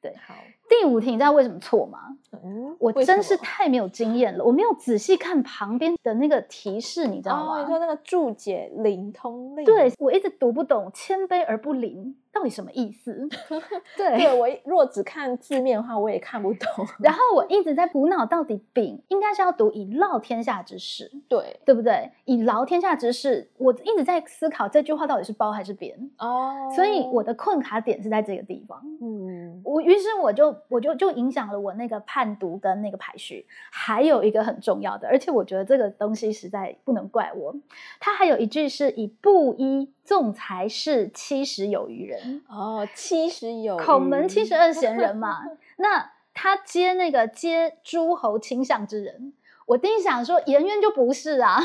[0.00, 0.34] 对，好。
[0.68, 2.18] 第五题你知道为什么错吗？
[2.32, 7.60] 嗯，我真是太没有经验了，我没有仔细看旁边的那个提示，你知道吗？
[7.60, 13.28] 你说那个注解“灵通令”，对我一直读不懂“谦卑而不灵”到底什么意思？
[13.96, 16.68] 对，对我若只看字面的话，我也看不懂。
[16.98, 26.68] 然后我一直在补脑，到底“丙”应该是要读“以劳天下之事”，对，对不对？“以劳天下之事”，我一直在思考这句话到底是包还是扁哦。
[26.74, 28.82] 所以我的困卡点是在这个地方。
[29.00, 30.54] 嗯，我于是我就。
[30.68, 37.54] 我就就影响了我那个判读跟那个排序，还有一个很重要的，而且我觉得这个东西实在不能怪我。
[38.00, 45.42] 他还有一句是以布衣纵才是七十有余人哦，七十有孔门七十二贤人嘛。
[45.78, 49.32] 那他接那个接诸侯倾向之人，
[49.66, 51.58] 我第一想说颜渊就不是啊，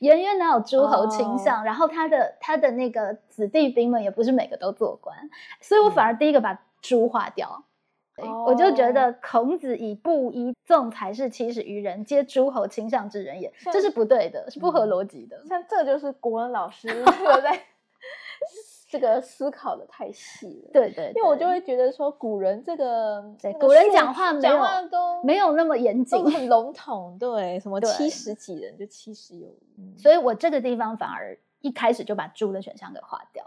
[0.00, 1.62] 颜渊哪有诸侯倾向？
[1.64, 5.16] 然后他的他的那个子弟兵们也不是每个都做官，
[5.60, 7.64] 所以我反而第一个把猪划掉。
[8.46, 15.42] 我就觉得孔子以布衣纵才是七十余人，皆诸侯倾向之人也，这是不对的，是不合逻辑的。
[15.46, 16.88] 像这就是国文老师
[17.24, 17.58] 我在
[18.88, 20.70] 这个思考的太细了。
[20.72, 23.24] 对对，因为我就会觉得说古人这个，
[23.58, 27.16] 古人讲话讲话都没有那么严谨，很笼统。
[27.18, 29.98] 对，什么七十几人就七十有余。
[29.98, 33.42] 所以我这个地方反而一开始就把猪的选项给划掉。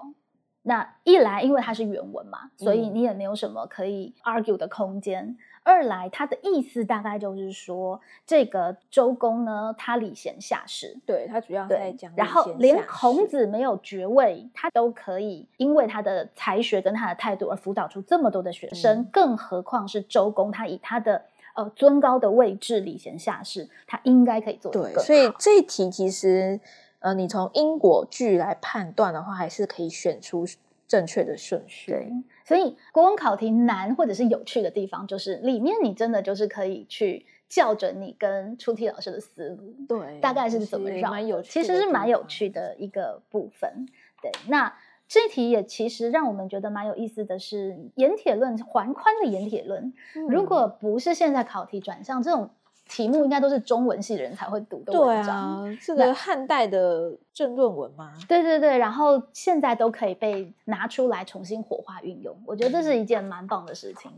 [0.67, 24.91] 那一来，因为它是原文嘛，所以你也没有什么可以 argue 的空间；二来，它的意思大概就是说，这个周公呢，他礼贤下士，对他主要在讲，然后连孔子没有爵位，他都可以因为他的才学跟他的态度而辅导出这么多的学生，更何况是周公，他以他的呃尊高的位置礼贤下士，他应该可以做对。
[24.95, 26.59] 所以这一题其实。
[27.05, 30.43] 呃，你从因果句来判断的话，还是可以选出
[30.87, 31.91] 正确的顺序。
[31.91, 32.11] 对，
[32.43, 43.85] 所以国文考题难或者是有趣的地方，就是里面你真的就是可以去校准你跟出题老师的思路，对，大概是怎么绕，有其实是蛮有趣的一个部分。
[44.23, 44.75] 对，那
[45.07, 49.93] 这题也其实让我们觉得蛮有意思的是，盐铁论环宽的盐铁论，
[50.27, 52.49] 如果不是现在考题转向这种。
[52.87, 58.13] 题目应该都是中文系的人才会读的文章，对啊，这个汉代的政论文吗？
[58.27, 64.11] 对对对，然后现在都可以被拿出来重新火化运用，我觉得这是一件蛮棒的事情。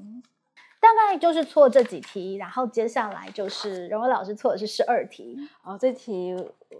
[0.79, 6.35] 大概就是错这几题，然后接下来就是荣文老师错的是十二题，哦，这题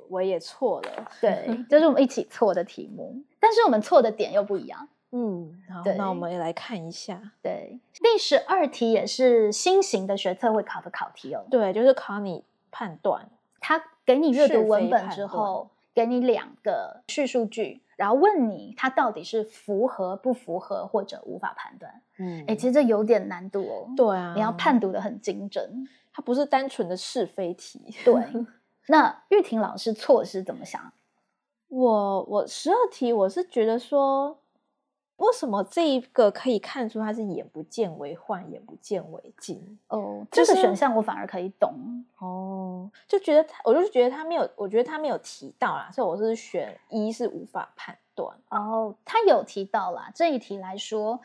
[0.07, 4.87] 我也错了，对，就是我们一起错的题目，但是我们错的点又不一样。
[5.11, 7.31] 嗯，好，那我们也来看一下。
[7.41, 11.45] 对，第十二题也是新型的学测会考的考题哦。
[11.49, 13.29] 对，就是考你判断，
[13.61, 22.01] 他给你阅读文本之后，给你两个叙述句，然后问你它到底是符合不符合或者无法判断。
[22.17, 23.87] 嗯，哎，其实这有点难度哦。
[23.95, 27.81] 对啊，你要判读的很精准，它不是单纯的是非题。
[28.03, 28.13] 对，
[28.87, 30.91] 那玉婷老师错是怎么想？
[31.69, 34.37] 我我十二题我是觉得说。
[35.17, 39.77] 为什么这一个可以看出他是眼不见为患，眼不见为净？
[39.87, 41.73] 哦，这个选项我反而可以懂
[42.19, 48.37] 哦，就觉得他，我就是觉得他没有，我觉得他没有提到啦，所以我是选一是无法判断。
[48.49, 51.19] 哦，他有提到啦，这一题来说，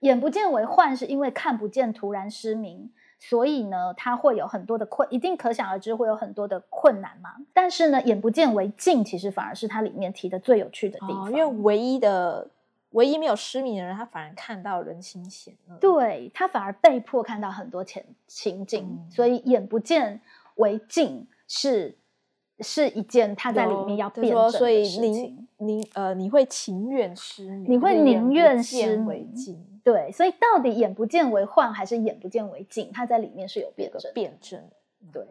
[0.00, 7.36] 眼不见为患是因为看不见突然失明，所以呢，他会有很多的困，一定可想而知会有很多的困难嘛。
[7.52, 12.48] 但是呢，眼不见为净，其实反而是它里面提的最有趣的地方，因为唯一的。
[12.90, 15.76] 唯一没有失明的人，他反而看到人心险恶。
[15.76, 20.20] 对他反而被迫看到很多前情景，所以眼不见
[20.56, 21.98] 为净是
[22.60, 25.48] 是一件他在里面要辩证的事情。
[25.58, 29.64] 你呃，你会情愿失明，你会宁愿失为净。
[29.84, 32.90] 对，所以到底眼不见为患还是眼不见为净？
[32.92, 34.12] 他在里面是有辩证。
[34.14, 34.62] 辩证。
[35.12, 35.26] 对，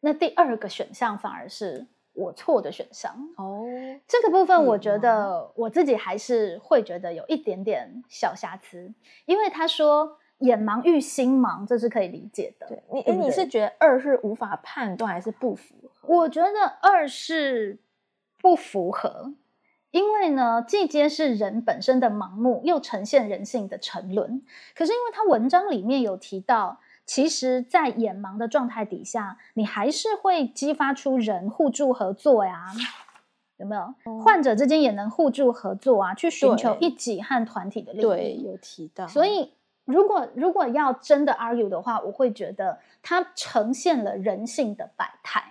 [0.00, 1.86] 那第二个选项反而是。
[2.12, 3.64] 我错的选项哦，
[4.06, 8.92] 这个部分我觉得我自己还是会觉得有一点点小瑕疵，
[9.26, 12.66] 因为他说眼盲遇心盲，这是可以理解的。
[12.66, 16.14] 对你，你是觉得二是无法判断还是不符合？
[16.14, 17.78] 我觉得二是
[18.38, 19.32] 不符合，
[19.92, 24.42] 因为呢，既揭示人本身的盲目，又呈现人性的沉沦。
[24.74, 26.80] 可是因为他文章里面有提到。
[27.10, 32.66] 其实，在眼盲的状态底下，你还是会激发出人互助合作呀，
[33.56, 33.92] 有没有？
[34.20, 38.02] 患者之间也能互助合作啊，去寻求一己和团体的利益。
[38.02, 39.08] 对，有提到。
[39.08, 39.52] 所以，
[39.86, 45.42] 如果如果要真的 argue 的话，我会觉得它呈现了人性的百态，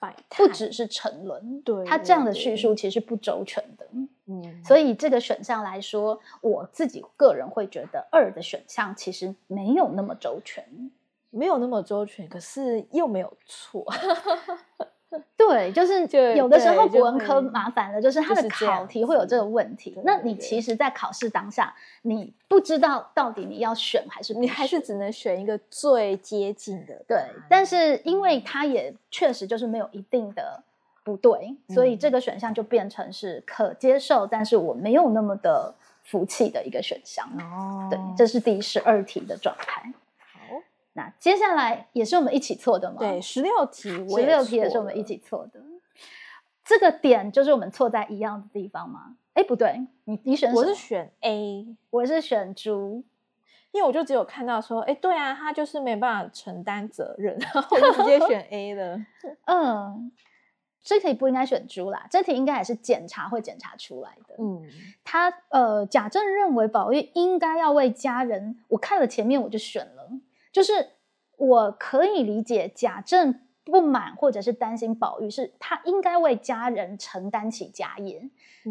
[0.00, 1.62] 百态不只是沉沦。
[1.62, 3.86] 对，它这样的叙述其实不周全的。
[4.26, 10.90] 嗯，所以这个选项来说，我自己个人会觉得二的选项其实没有那么周全。
[11.34, 13.84] 没有那么周全，可是又没有错。
[15.36, 16.04] 对，就是
[16.34, 19.96] 有的时候国文科麻烦的，就是它的考题会有这个问题。
[20.04, 21.72] 那你其实，在考试当下，
[22.02, 27.00] 你不知道到底你要选还是你还是只能选一个最接近的。
[27.06, 30.60] 对，但是因为它也确实就是没有一定的
[31.04, 35.72] 不对，所以这个选项就变成是可接受，但是我没有那么的
[36.02, 37.24] 服气的一个选项。
[37.38, 39.92] 哦，对，这是第十二题的状态。
[40.94, 42.96] 那接下来也是我们一起错的吗？
[42.98, 45.60] 对，十六题，十六题也是我们一起错的。
[46.64, 49.16] 这个点就是我们错在一样的地方吗？
[49.34, 53.04] 哎，不对，你你选我是选 A，我是选猪。
[53.72, 59.04] 因为我就只有看到说，哎，对啊，他就是没办法承担责任， 然后我就直接选 A 了。
[59.46, 60.12] 嗯，
[60.80, 64.36] 这题不应该选猪啦，这题应该也是检查会检查出来的。
[64.38, 64.62] 嗯，
[65.02, 70.08] 他呃，贾政认为宝玉应该要为家人，我看了前面我就选了，
[70.54, 70.92] 就是
[71.36, 73.40] 我可以理解贾政。
[73.66, 78.28] 不满或者是担心宝玉，是他应该为家人承担起家业，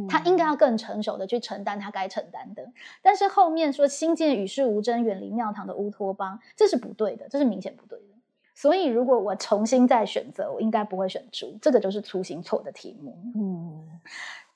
[0.08, 2.72] 他应该要更成熟的去承担他该承担的。
[3.02, 8.06] 但是后面说新建与世无争，远离庙堂的乌托邦，这是不对的，这是明显不对的。
[8.54, 13.18] 所以如果我重新再选择，我应该不会选猪，这个就是粗心错的题目。
[13.36, 14.00] 嗯，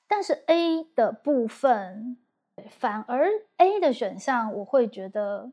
[0.06, 2.16] 但是 A 的部分，
[2.68, 5.50] 反而 A 的选项，我会觉得。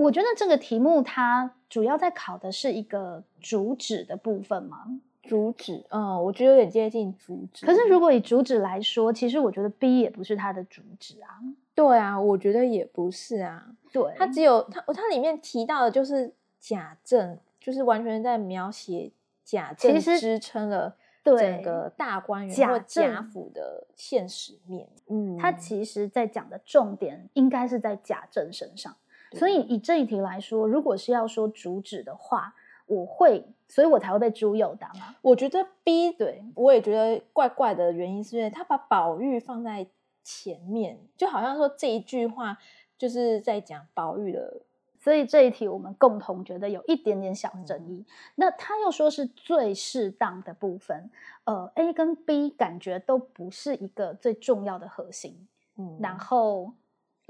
[0.00, 4.86] 我觉得这个题目它主要在考的是一个主旨的部分嘛，
[5.22, 7.66] 主旨，嗯，我觉得有点接近主旨。
[7.66, 11.38] 可是如果以主旨来说，其实我觉得 B 也不是它的主旨啊。
[11.74, 13.66] 对啊，我觉得也不是啊。
[13.92, 19.10] 对，它只有它它里面提到的就是贾政，就是完全在描写
[19.44, 24.88] 贾政支撑了整个大观园或贾府的现实面。
[25.08, 28.96] 嗯，他其实在讲的重点应该是在贾政身上。
[29.32, 32.54] 所以以这一题来说，如果是要说主旨的话，
[32.86, 35.14] 我会，所以我才会被朱友打嘛。
[35.22, 39.86] 我觉得 B 对我也觉得怪怪的原因，是因为他把宝玉放在
[40.24, 42.58] 前面，就好像说这一句话
[42.98, 44.62] 就是在讲宝玉的。
[44.98, 48.04] 所以这一题我们共同觉得有一点点小争议。
[48.34, 51.10] 那他又说是最适当的部分，
[51.44, 55.46] 呃，A 跟 B 感觉都不是一个最重要的核心。
[55.76, 56.72] 嗯，然后。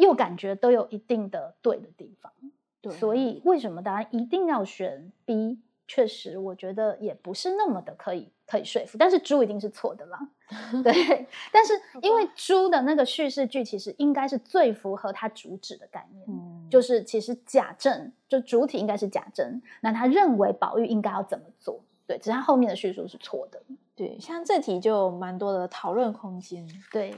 [0.01, 2.33] 又感觉都有一定的对的地方，
[2.81, 5.61] 对，所以为什么大家一定要选 B？
[5.87, 8.97] 确实，我觉得也不是那么的可以可以说服。
[8.97, 10.21] 但是猪一定是错的啦，
[10.85, 11.27] 对。
[11.51, 21.83] 但是因为猪的那个叙事句其实应该是最符合它主旨的概念，嗯就是其实贾政就主体应该是贾政，那他认为宝玉应该要怎么做？
[22.07, 23.61] 对，只是他后面的叙述是错的。
[23.97, 26.65] 对，像这题就蛮多的讨论空间。
[26.93, 27.13] 对，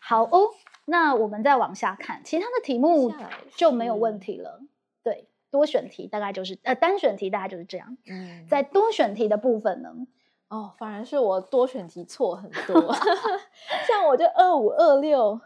[0.00, 0.48] 好哦。
[0.86, 3.12] 那我们再往下看，其他的题目
[3.54, 4.60] 就没有问题了。
[5.02, 7.96] 对，多选题大概就是呃单选题大概就是这样。
[8.08, 9.90] 嗯，在多选题的部分呢，
[10.48, 12.94] 哦，反而是我多选题错很多，
[13.86, 15.40] 像我就二五二六。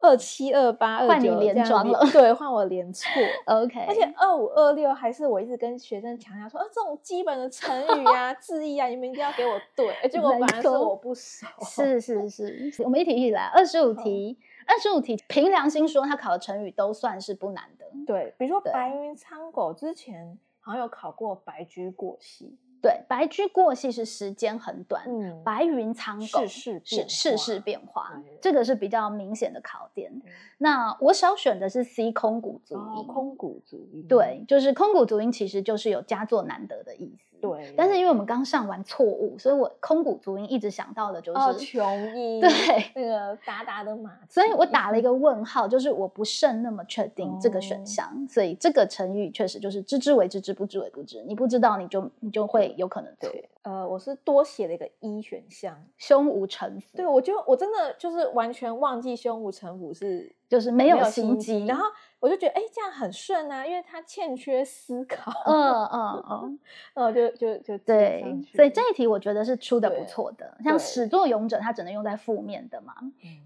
[0.00, 3.10] 二七二八二九连装了，对，换我连错。
[3.46, 9.94] OK，而且二五二六还是我一直跟学生强调说，啊，这种基本的成语啊、 字义啊，你们一定要给我对。
[10.10, 11.46] 结果反而是我不熟。
[11.62, 17.84] 是是是，我们一题一题来，二十五题，二十五题，凭良心说，他考的成语都算是不难的。
[18.06, 22.58] 对，比如说白云苍狗，之前好像有考过白驹过隙。
[22.82, 30.12] 对，白驹过隙是时间很短，嗯，白云苍狗是世事变化，这个是比较明显的考点。
[30.58, 37.33] 那我少选的是 C 空谷足音，空谷足音，对，就是空谷足音，其实就是有佳作难得的意思。
[37.40, 41.84] 对，但是因为我们刚上完错误，所以我空谷足音一直想到的就是穷
[42.16, 42.50] 音，对，
[42.94, 53.48] 那个达达的马，所以我打了一个问号，就是我不甚那么确定这个选项，所以这个成语确实就是知之为知之，不知为不知，你不知道你就你就会有可能对。
[53.62, 60.32] 呃，我是多写了一个一选项，胸无城府，对我就我真的就是完全忘记胸无城府是。
[60.46, 61.82] 就是没有心机，然后
[62.24, 65.30] 我就觉得哎，这样很顺啊，因为他欠缺思考。
[65.44, 66.58] 嗯嗯嗯，
[66.94, 70.56] 然后就就就对，所以这一题我觉得是出的不错的。
[70.64, 72.94] 像始作俑者，他只能用在负面的嘛。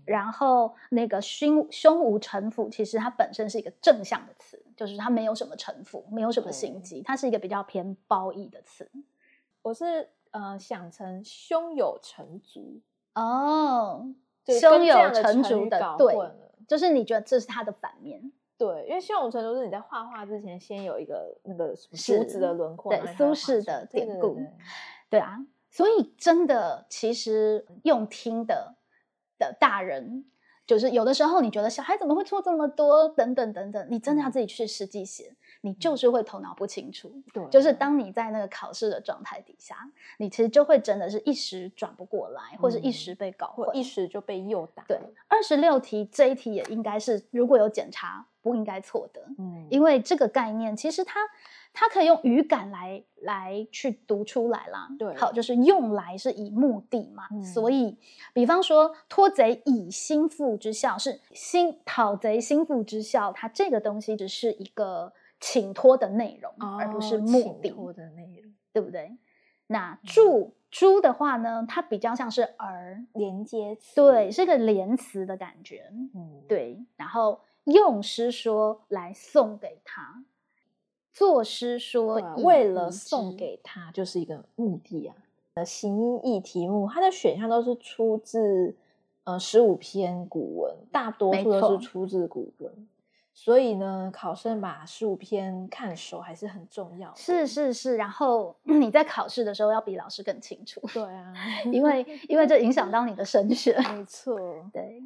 [0.04, 8.88] 然后那个胸胸无城府，其实它本身是一个正向的词，就是它没有什么城府，没有什么心机，它是一个比较偏褒义的词。
[9.62, 12.80] 我是呃想成胸有成竹
[13.16, 14.06] 哦，
[14.60, 16.14] 胸有成竹的对。
[16.68, 24.36] 就是你觉得这是它的反面，对，因为胸有成竹是你在画画之前先有一个那个竹子的轮廓，对，苏轼的典故，
[25.08, 25.38] 对啊，
[25.70, 28.74] 所以真的其实用听的
[29.38, 30.24] 的大人，
[30.66, 35.36] 就是有的时候你觉得小孩怎么会错这么多，等等等等，你真的要自己去实际写。
[35.62, 39.76] 你就是会头脑不清楚，对，就是当你在那个考试的状态底下，
[40.18, 44.84] 你其实就会真的是一时转不过来，或者一时被搞混，一时就被诱导。
[44.86, 44.96] 对，
[45.26, 51.20] 二十六题这一题也应该是如果有检查不应该错的，嗯，因为这个概念其实它
[51.72, 54.88] 它可以用语感来来去读出来啦。
[54.98, 57.98] 对，好，就是用来是以目的嘛，所以
[58.32, 65.12] 比方说托贼以心腹之效是心讨贼心腹之效，它这个东西只是一个。
[65.40, 69.16] 请托的内容，而不是目的的内容，对不对？
[69.68, 75.92] 那助猪的话呢，它比较像是儿连接词，对，是个连词的感觉。
[76.12, 76.84] 嗯，对。
[76.96, 77.40] 然后
[77.72, 80.24] 用诗说来送给他，
[81.12, 85.16] 作诗说以为了送给他，就是一个目的啊。
[85.54, 88.76] 呃，形音义题目，它的选项都是出自
[89.24, 92.88] 呃十五篇古文，大多数都是出自古文。
[93.34, 97.14] 所以呢，考生把十五篇看熟还是很重要。
[97.14, 101.32] 是是是，然后 你在考试的时候要比老师更清楚，对啊，
[101.66, 103.76] 因为因为这影响到你的升学。
[103.94, 104.36] 没错，
[104.72, 105.02] 对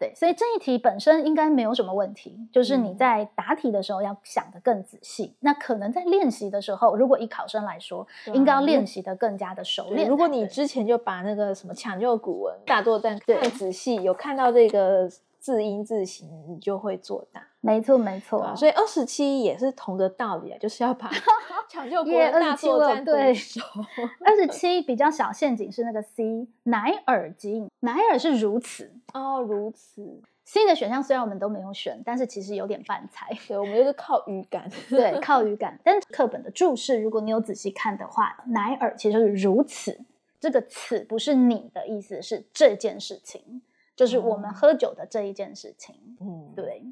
[0.00, 5.36] 对，所以这一题本身应该没有什么问题，就是你嗯在答题的时候要想得更仔细。
[5.40, 10.08] 那可能在练习的时候，如果以考生来说，啊应该要啊练习的更加的熟对练。
[10.08, 15.06] 如果你之前就把那个什么抢救古文、大作战对看仔细，有看到这个
[15.40, 17.42] 字音字形，你就会做大。
[17.62, 21.10] 没错没错啊，，所以二十七也是同个道理啊，就是要把
[21.68, 23.60] 抢救古耶文大27了作战对手。
[24.24, 28.92] 二十七比较小陷阱是那个 C，乃尔经，乃尔是如此。
[29.12, 33.26] 哦，如此，C 的选项虽然我们都没有选，但是其实有点半猜。
[33.46, 34.70] 对，我们就是靠语感。
[34.88, 35.78] 对，靠语感。
[35.82, 39.98] 但是课本的注释，如果你有仔细看的话，乃尔其实就是如此。
[40.40, 43.60] 这个“此”不是你的意思，是这件事情，
[44.00, 45.94] 就是我们哦喝酒的这一件事情。
[46.20, 46.54] 嗯，。
[46.56, 46.82] 对，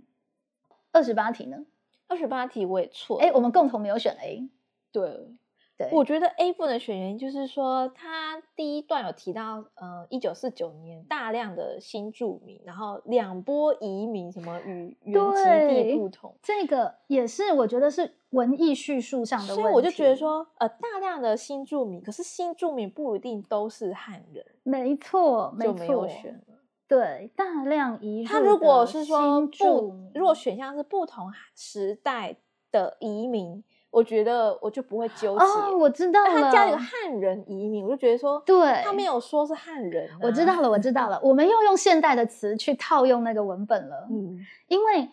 [0.93, 1.65] 二十八题呢？
[2.07, 3.25] 二十八题我也错了。
[3.25, 4.47] 哎，我们共同没有选 A。
[4.93, 5.35] 对，
[5.79, 16.35] 对，我觉得 A 不能选原因就是说，他第一段有提到，呃，一九四九年大量的新住民，然后两波移民，什么与原籍地不同。
[16.43, 19.63] 这个也是我觉得是文艺叙述上的问题。
[19.63, 26.48] 所以我就觉得，说，呃，大量的新住民，可是新住民不一定都是汉人，没错，没错，就没有选了。
[26.89, 32.35] 对，大量移入他如果是说住不，如果选项是不同时代
[32.73, 35.45] 的移民，我觉得我就不会纠结。
[35.45, 40.19] 哦，我知道了，他加了一个汉人移民，我就觉得说，对他没有说是汉人、啊。
[40.23, 45.09] 我知道了，我知道了，我们又用现代的词去套用那个文本了，嗯，因为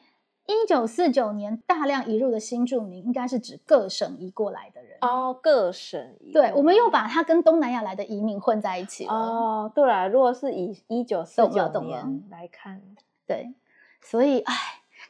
[0.47, 4.97] 一九四九年大量移入的新住民，应该是指各省移过来的人。
[5.01, 9.13] 哦，各省移对，我们又把它跟东南亚来的移民混在一起了。
[9.13, 12.81] 哦，对了，如果是以一九四九年来看，
[13.27, 13.53] 对，
[14.01, 14.53] 所以唉，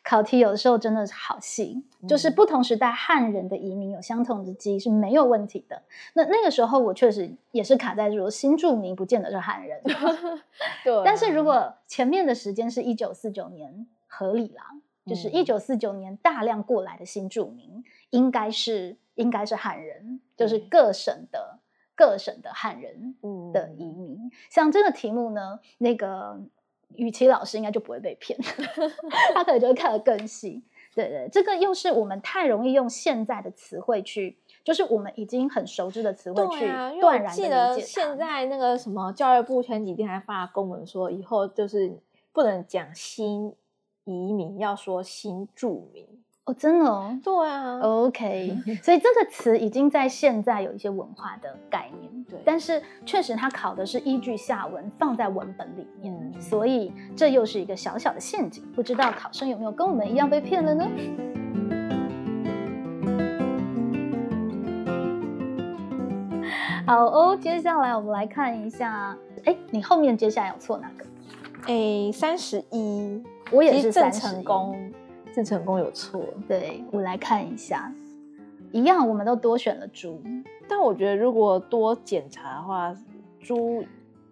[0.04, 5.84] 考题有的时候真的是好细，就是嗯不同时代汉人的移民有相同的记忆是没有问题的。
[6.14, 9.82] 那那个时候我确实也是卡在说新住民不见得是汉人，
[10.84, 11.02] 对啊。
[11.04, 14.64] 但是如果前面的时间是一九四九年，合理啦，
[15.06, 21.60] 就是一嗯九四九年大量过来的新住民，应该是应该是汉人，就是各省的
[21.96, 24.32] 各省的汉人嗯的移民。
[24.50, 26.40] 像这个题目呢，那个
[26.96, 28.40] 雨琦老师应该就不会被骗，
[29.36, 30.64] 他可能就会看得更细。
[30.96, 36.66] 对对，这个又是我们太容易用现在的词汇去，就是我们已经很熟知的词汇去
[37.02, 37.82] 断然理解。
[37.82, 42.00] 现在那个什么教育部前几天还发公文说，以后就是
[42.32, 43.54] 不能讲新
[44.06, 46.06] 移民，要说新住民。
[46.46, 47.20] 哦，真的哦。
[47.24, 58.64] 对啊，OK， 所以这个词已经在现在有一些文化的概念，对但是确实它考的是依据下文放在文本里面，嗯所以这又是一个小小的陷阱。
[58.76, 60.88] 不知道考生有没有跟我们一样被骗了呢？
[66.86, 71.06] 好哦，接下来我们来看一下，哎，你后面接下来有错哪个？
[71.66, 74.92] 哎，三十一，我也是郑成功，
[75.34, 77.94] 郑成功有错，对我来看一下，
[78.72, 80.22] 一样，我们都多选了猪。
[80.68, 82.96] 但我觉得如果多检查的话，
[83.40, 83.84] 猪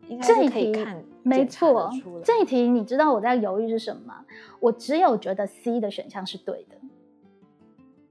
[0.08, 1.92] 应该可以看，没错
[2.24, 4.26] 这一题你知道我在犹豫是什么吗？
[4.60, 6.76] 我只有觉得 C 的选项是对的，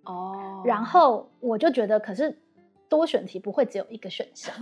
[0.05, 2.39] 哦，然后我就觉得，可是
[2.93, 4.55] 多选题不会只有一个选项，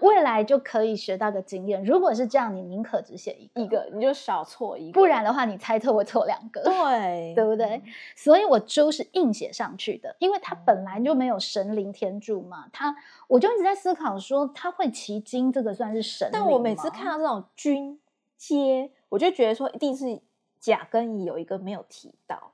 [0.00, 1.84] 未来就可以学到个经验。
[1.84, 6.62] 如果是这样，你宁可只写一个，你就少错一个，不然的话你猜测会错两个。
[6.62, 7.82] 对对不对？
[8.16, 12.66] 所以我猪是硬写上去的，因为它本来就没有神灵天助嘛。
[12.72, 12.96] 它，
[13.28, 18.00] 我就一直在思考说，它会骑金，这个算是神灵但我每次看到这种军
[18.38, 20.22] 阶，我就觉得说一定是
[20.58, 22.53] 甲跟乙有一个没有提到，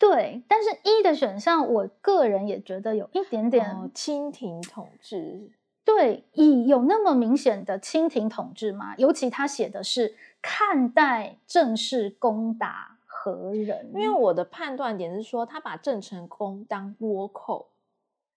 [0.00, 5.50] 对，但是一的选项，我个人也觉得有一点点、哦，清廷统治，
[5.84, 8.94] 对，乙有那么明显的清廷统治吗？
[8.96, 17.68] 尤其他写的是看待正式攻打何人，因为我的判断点是说，他把郑成功当倭寇，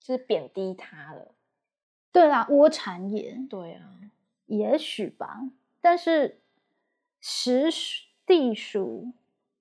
[0.01, 1.30] 就是贬低他了。
[2.11, 3.89] 对啦，倭产也对啊，
[4.47, 5.39] 也许吧，
[5.80, 6.41] 但是
[7.22, 9.14] 实属地属，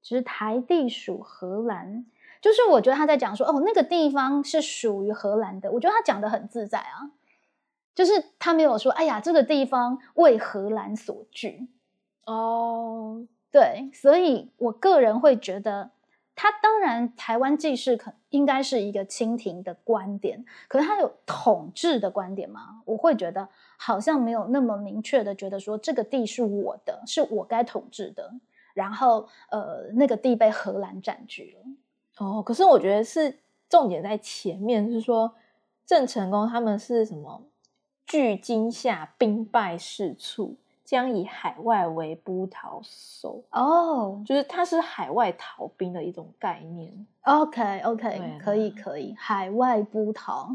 [0.03, 2.05] 只是台地属荷兰。
[2.41, 5.71] 就是我觉得他在讲说，哦，那个地方是属于荷兰的。
[5.71, 7.13] 我觉得他讲的很自在啊，
[7.95, 11.69] 就是他没有说，哎呀，这个地方为荷兰所据。
[12.27, 15.91] 哦，对，所以我个人会觉得，
[16.35, 22.83] 他当然台湾既是可应该是一个清廷的观点，可是他有统治的观点吗？
[22.87, 28.33] 我会觉得好像没有那么明确的觉得说这个地是我的，是我该统治的，
[28.75, 32.27] 然后呃那个地被荷兰占据了。
[32.27, 35.35] 哦，可是我觉得是重点在前面，是说
[35.87, 37.43] 郑成功他们是什么？
[38.07, 40.57] 据今夏兵败事处。
[40.85, 47.07] 将以海外为波逃守哦，就是他是海外逃兵的一种概念。
[47.23, 50.51] OK OK，可以可以，海外波逃，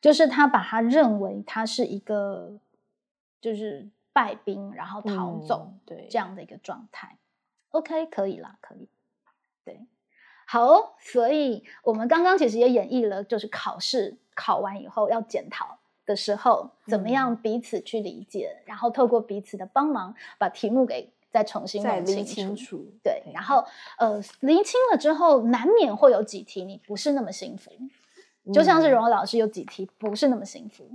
[0.00, 2.58] 就是他把他认为他是一个
[3.42, 7.18] 就是败兵，然后逃走，对这样的一个状态。
[7.70, 8.88] OK，可以啦，可以。
[9.64, 9.86] 对，
[10.46, 15.78] 好，所以我们刚刚其实也演绎了，就是考试考完以后要检讨。
[16.06, 22.82] 的时候，怎么样彼此去理解，然后透过彼此的帮忙，把题目给再重新再理清楚。
[23.04, 23.62] 对，然后
[23.98, 27.70] 呃，理清了之后，难免会有几题你不是那么幸福，
[28.54, 30.88] 就像是荣荣老师有几题不是那么幸福，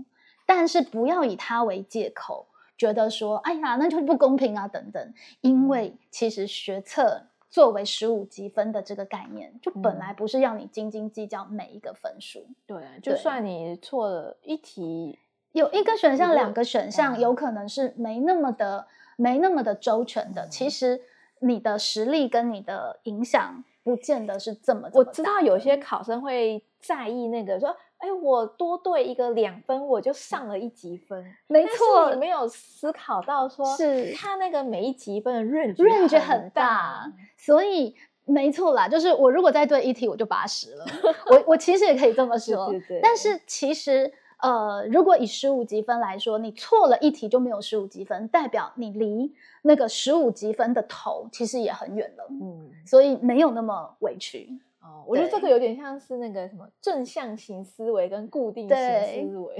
[0.47, 2.47] 但是不要以它为借口，
[2.78, 7.24] 觉得说，哎呀，那就不公平啊等等，因为其实学测。
[7.53, 12.47] 作为十五积分的这个概念，就本来不是要你斤斤计较每一个分数。
[12.65, 15.19] 对，就算你错了一题，
[15.51, 20.47] 有一个选项、两个选项，有可能是没那么的、没那么的周全的。
[20.47, 20.99] 其实
[21.41, 24.89] 你的实力跟你的影响，不见得是这么。
[24.91, 27.78] 我知道有些考生会在意那个说。
[28.03, 31.25] 哎，我多对一个两分，我就上了一级分。
[31.47, 37.95] 没错，你没有思考到说，是他那个每一级分的 range range 很大，所以
[38.25, 40.85] 没错啦，就是我如果再对一题，我就八十了。
[41.31, 42.99] 我我其实也可以这么说，对对。
[43.01, 52.27] 但是其实呃，如果以十五积分来说，你错了一题就没有十五积分，代表你离那个十五积分的头其实也很远了。
[52.29, 54.59] 嗯，所以没有那么委屈。
[54.84, 59.55] 哦，我觉得这个有点像是那个什么正向型思维跟固定型思维，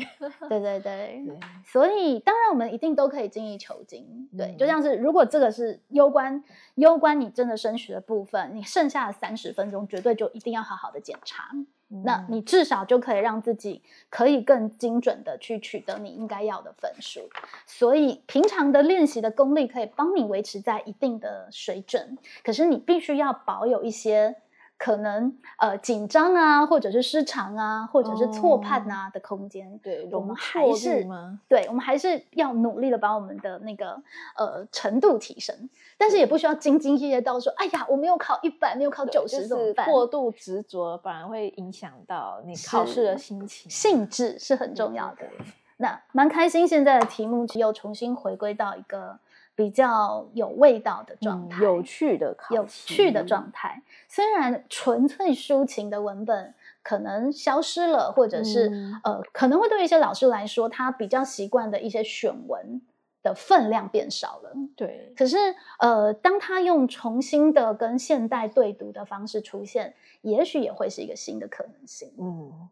[0.50, 1.26] 对对 对，
[1.66, 6.44] 所以当然我们一定都可以精益求精，对，就像是如果这个是攸关
[6.76, 11.52] 攸关你真的升学的部分，你剩下的三十分钟绝对就一定要好好的检查，
[12.04, 17.22] 那你至少就可以让自己可以更精准的去取得你应该要的分数，
[17.66, 24.36] 所以平常的练习的功力可以帮你维持在一定的水准，可是你必须要保有一些。
[24.84, 31.08] 可能呃紧张啊，或者是失常啊，或者是错判啊的空间，对我们还是
[31.48, 33.94] 对，我们还是要努力的把我们的那个
[34.36, 39.90] 呃程度提升，但是也不需要兢兢业业到说，哎呀，我没有考一百，没有考九十，怎么办？
[39.90, 45.26] 过度执着反而会影响到你考试的心情，性质是很重要的。
[45.78, 49.18] 那蛮开心，现在的题目又重新回归到一个。
[49.56, 53.84] 比较有味道的状态，有趣的考，有趣的状态。
[54.08, 58.72] 虽然纯粹抒情的文本可能消失了，或者是
[59.04, 62.82] 呃，可能会对一些老师来说，他比较习惯的一些选文
[63.22, 64.52] 的分量变少了。
[64.76, 65.38] 对，可是
[65.80, 72.12] 呃，当他用重新的跟现代对读的方式出现，也许也会是一个新的可能性。
[72.20, 72.70] 嗯，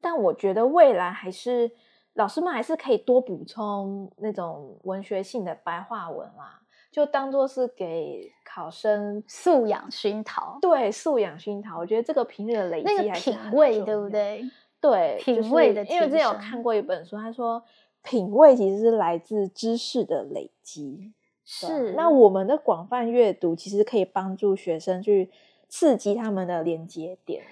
[0.00, 1.70] 但我觉得未来还是。
[2.14, 6.60] 老师们还是可以多补充那种文学性的白话文啦，
[6.90, 10.58] 就当做是给考生素养熏陶。
[10.60, 14.44] 对，素养熏陶，我觉得这个平日的累积，那个品味，对不对？
[14.80, 15.84] 对，品味的。
[15.86, 17.62] 因为之前有看过一本书，他说
[18.02, 21.12] 品味其实是来自知识的累积。
[21.44, 21.94] 是。
[21.94, 25.30] 那我们的广泛阅读其实可以帮助学生去
[25.68, 27.42] 刺激他们的连接点。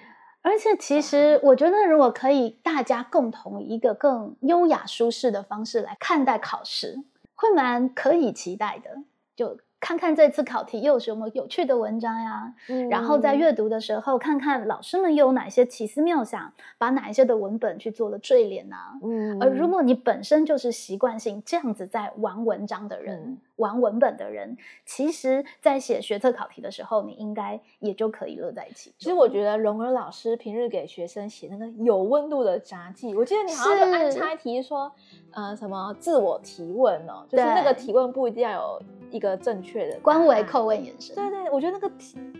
[0.43, 6.99] 而且，其实我觉得，如果可以大家共同一个更优雅、舒适的方式来看待考试，
[7.33, 9.03] 会蛮可以期待的。
[9.35, 9.57] 就。
[9.83, 12.53] 看看这次考题又有什么有趣的文章呀？
[12.69, 18.97] 嗯，然后在阅读的时候，看看老师们又有哪些奇思妙想，把哪一些的文本去做了缀联啊。
[19.03, 28.95] 嗯，而如果你本身就是习惯性这样子在玩文章的人，玩文本的人，其实，在写学测考题的时候，你应该也就可以乐在其中。
[28.99, 34.89] 其实我觉得荣儿老师平日给学生写那个有温度的札记，我记得你好像就安插题说，
[35.33, 38.81] 呃，什么自我提问哦，就是那个提问不一定要有。
[39.13, 41.93] 一个正确的官维叩问延伸，对对，我觉得那个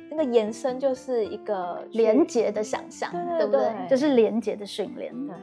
[0.10, 3.70] 那个延伸就是一个连接的想象，对不对？
[3.88, 5.14] 就是连接的训练。
[5.28, 5.36] 对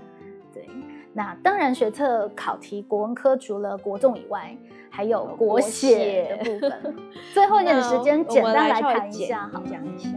[0.53, 0.69] 对，
[1.13, 4.57] 那当然，学测考题国文科除了国重以外，
[4.91, 6.97] 还有国写的部分。
[7.33, 10.11] 最后一点时 间，简单来谈一下，好讲一下。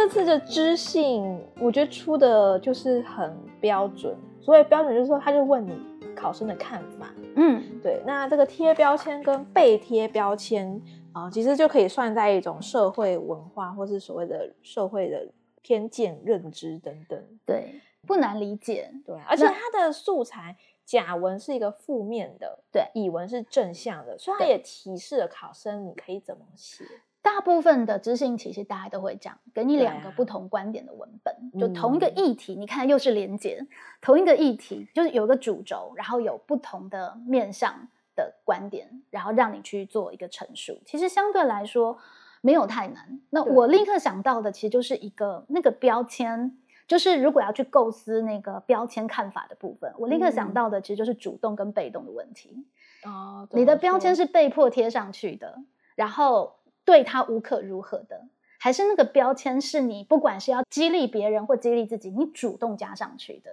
[0.00, 5.78] 这次的知性，我觉得出的就是很标准，所谓标准就是说，他就问你
[6.16, 7.12] 考生的看法。
[7.36, 10.80] 嗯，对，那这个贴标签跟被贴标签
[11.12, 15.28] 啊、其实就可以算在一种社会文化或是所谓的社会的
[15.60, 17.22] 偏见认知等等。
[17.44, 17.74] 对，
[18.06, 18.90] 不难理解。
[19.04, 26.86] 对，而且那它的素材甲文是一个负面的，对乙文是正向的，所以它也提示了考生你可以怎么写。
[27.22, 33.66] 大部分的知性体系大家都会讲，给你对两个啊不同观点的文本，就同一个嗯议题，你看又是连接，
[34.00, 40.80] 同一个议题就是有一个主轴，然后有不同的面向的观点，然后让你去做一个陈述。
[40.84, 41.98] 其实相对来说
[42.40, 43.20] 没有太难。
[43.30, 46.56] 那我立刻想到的其实就是一个那个标签。
[46.88, 52.66] 就是如果要去构思那个标签看法的部分，我立刻想嗯到的其实就是主动跟被动的问题。
[53.04, 55.56] 哦，你的标签是被迫贴上去的，
[55.94, 56.52] 然后
[56.90, 58.26] 对他无可如何的，
[58.58, 63.52] 还是那个标签是你不管是要激励别人或激励自己，你主动加上去的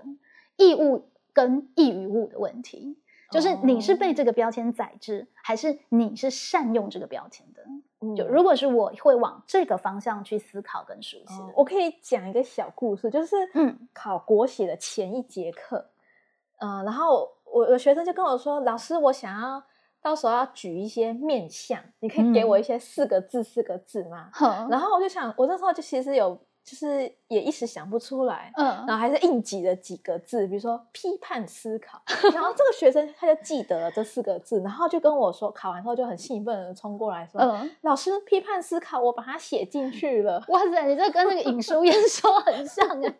[0.56, 2.98] 义务跟义与物的问题，
[3.30, 7.62] 就是你是被这个标签宰制，还是你是善用这个标签的？
[8.16, 13.88] 就嗯如果是我会往这个方向去思考跟熟悉哦，我可以讲一个小故事，就是嗯。
[13.94, 15.86] 考国写的前一节课，
[16.60, 19.64] 嗯、然后我的学生就跟我说，老师，我想要
[20.08, 24.30] 到时候要举一些面相，你可以给我嗯一些四个字、四个字吗？
[24.70, 26.34] 然后我就想，我那时候就其实有，
[26.64, 28.52] 就是也一时想不出来。
[28.56, 32.02] 嗯然嗯后还是硬挤了几个字，比如说批判思考，
[32.34, 40.44] 然后这个学生他就记得了这四个字，然后就跟我说，考完之后就很兴奋的冲过来说，嗯，老师批判思考，我把它写进去了。
[40.48, 43.14] 哇塞，你这跟那个尹淑燕说很像啊，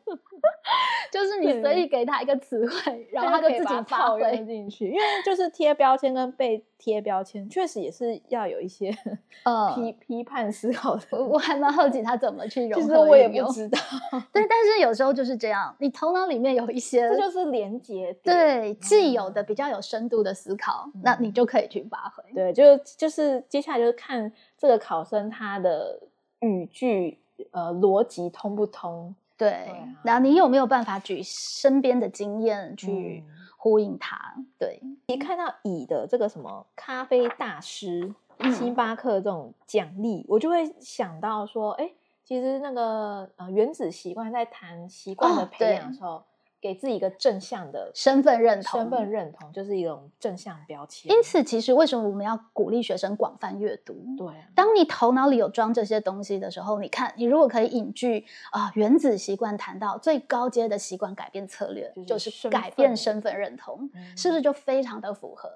[1.12, 4.38] 就是你随意给他一个词汇，然后他就自己发套用挥。
[4.48, 8.96] 进去，因为就是贴标签跟被贴标签，确实也是要有一些
[9.44, 11.04] 呃，批批判思考的。
[11.12, 13.78] 我我还蛮好奇他怎么去融合其实我也不知道，
[14.32, 18.36] 对，但是有时候就是这样，你头脑里面有一些这就是连接点。
[18.36, 22.24] 对既有的嗯比较有深度的思考，那你就可以去发挥。
[22.34, 26.00] 对，就就是接下来就是看这个考生他的
[26.40, 27.18] 语句
[27.52, 29.14] 呃逻辑通不通。
[29.38, 34.18] 对啊，然后你有没有办法举身边的经验去嗯呼应他？
[34.58, 41.92] 对，一看到乙的这个什么咖啡大师、嗯星巴克这种奖励，我就会想到说，哎，
[42.28, 46.22] 其实那个呃原子习惯在谈习惯的哦培养的时候，
[46.60, 51.10] 给自己一个正向的身份认同，身份认同，就是一种正向标签。
[51.10, 53.96] 因此，其实为什么我们要鼓励学生广泛阅读？
[54.18, 65.50] 对啊，当你头脑里有装这些东西的时候，你看，你如果可以引据啊、原子习惯谈到最高阶的习惯改变策略，就是就是改变身份认同，嗯是不是就非常的符合？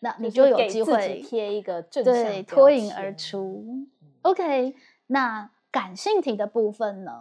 [0.00, 3.14] 那你就就是有机会贴一个正向对标脱颖而。
[3.14, 3.62] 出。
[3.68, 3.86] 嗯
[4.22, 4.74] OK，
[5.06, 7.12] 那感性题的部分呢？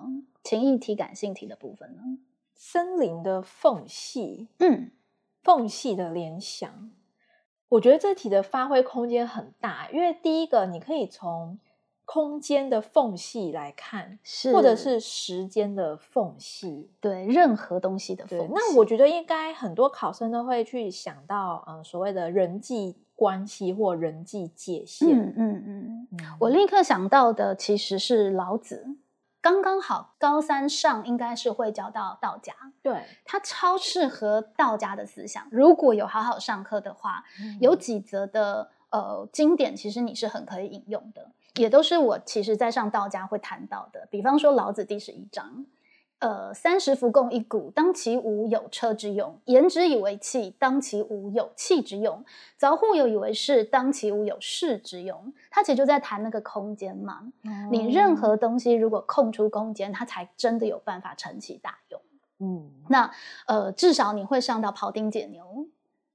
[0.42, 2.02] 情意题、感性题的部分呢？
[2.54, 4.92] 森林的缝隙，嗯，
[5.44, 6.90] 缝隙的联想，
[7.68, 11.60] 我觉得这题的发挥空间很大，因为第一个你可以从
[12.06, 16.90] 空间的缝隙来看，是，或者是时间的缝隙。
[17.02, 18.54] 对任何东西的缝，隙。
[18.54, 25.10] 那我觉得应该很多考生都会去想到，嗯、所谓的人际关系或人际界限。
[25.20, 28.98] 嗯嗯嗯，嗯我立刻想到的其实是老子。
[29.42, 32.52] 刚刚好，高三上应该是会教到道家，
[32.82, 35.48] 对它超适合道家的思想。
[35.52, 37.24] 如果有好好上课的话，
[37.62, 44.08] 有几则的呃经典，其实你是很可以引用的，也都是我其实在上道家会谈到的。
[44.10, 45.64] 比方说老子第十一章，
[46.20, 52.24] 呃，三十辐共一毂，当其无有车之用；言之以为器，当其无有器之用；
[52.60, 55.34] 凿户有以为室，当其无有室之用。
[55.52, 57.32] 它其实就在谈那个空间嘛。
[57.70, 62.02] 你任何东西如果空出空间，它才真的有办法成其大用。
[62.40, 63.12] 嗯那
[63.48, 65.68] 呃，至少你会上到庖丁解牛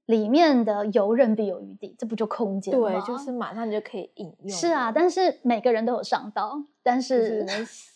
[0.05, 2.89] 里面的游刃必有余地，这不就空间吗？
[2.89, 4.49] 对，就是马上就可以引用。
[4.49, 7.65] 是啊，但是每个人都有上到，但是是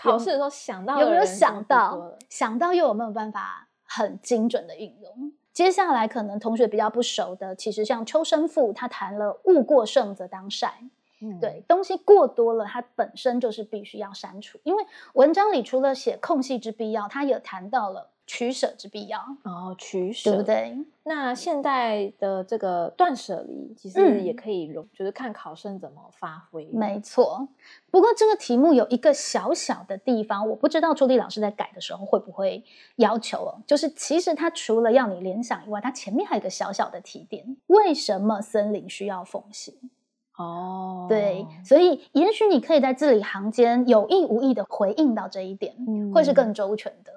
[0.00, 2.16] 考试的时候想到有没有想到？
[2.28, 5.32] 想到又有没有办法很精准的运用？
[5.52, 10.82] 接下来可能同学比较不熟的，其实像邱生富，他谈了“物过盛则当晒”，
[11.20, 14.60] 嗯对，东西过多了，它本身就是必须要删除。
[14.62, 20.42] 因为文章里除了写空隙之必要，它也谈到了取舍之必要，然后取舍，对不？
[20.44, 20.76] 对？
[21.04, 26.66] 那现代的这个断舍离，其实嗯也可以融，就是看考生怎么发挥。
[26.66, 27.48] 没错。
[27.90, 32.62] 不过这个题目有一个小小的地方，我不知道朱莉老师在改的时候会不会
[32.96, 39.78] 要求哦，就是其实它除了要你联想以外，它前面还有一个小小的提点：为什么森林需要缝隙？
[40.38, 47.12] 哦，对，所以也许你可以在字里行间有意无意的回应到这一点，嗯会是更周全的。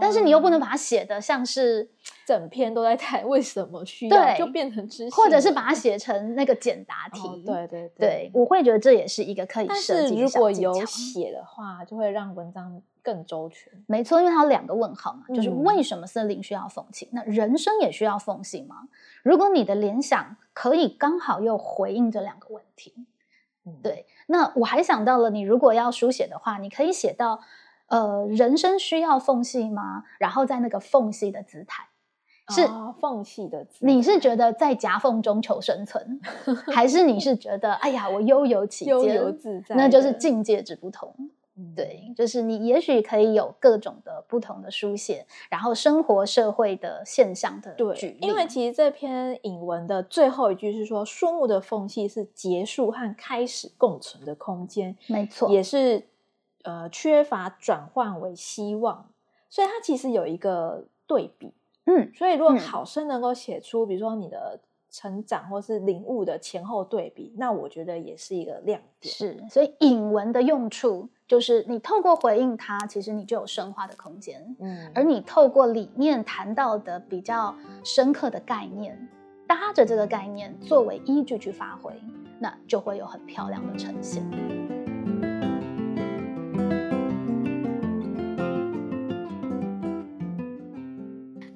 [0.00, 1.90] 但是你又不能把它写的像是
[2.24, 7.20] 整篇都在谈为什么需要，对就变成知识，或者是把它写成那个简答题。
[7.20, 13.72] 哦对对对，我会觉得这也是一个可以但设计如果有写的话，就会让文章更周全。
[13.86, 17.08] 没错，因为它有两个问号嘛，就是嗯为什么森林需要缝隙？
[17.12, 18.88] 那人生也需要缝隙吗？
[19.22, 22.94] 如果你的联想可以刚好又回应这两个问题，
[23.64, 27.40] 嗯，对，那我还想到了，你如果要书写的话，你可以写到，
[27.86, 30.04] 呃，人生需要缝隙吗？
[30.18, 31.88] 然后在那个缝隙的姿态，
[32.48, 36.20] 是哦缝隙的字，你是觉得在夹缝中求生存，
[36.72, 41.14] 还是你是觉得，哎呀，我悠游其间，悠游自在，那就是境界之不同。
[41.56, 56.06] 嗯对，就是你也许可以有各种的不同的书写，然后生活社会的现象的举对，因为其实这篇引文的最后一句是说，树木的缝隙是结束和开始共存的空间，没错，也是
[56.62, 59.10] 呃缺乏转换为希望，
[59.50, 61.52] 所以它其实有一个对比。
[61.84, 64.60] 嗯，所以如果嗯考生能够写出，比如说你的
[64.92, 69.14] 成长或是领悟的前后对比，那我觉得也是一个亮点。
[69.14, 79.08] 是，所以引文的用处就是你透过回应它，其实你就有深化的空间，嗯，而你透过里面谈到的比较深刻的概念，
[79.48, 81.90] 搭着这个概念作为依据去发挥，
[82.38, 84.22] 那就会有很漂亮的呈现。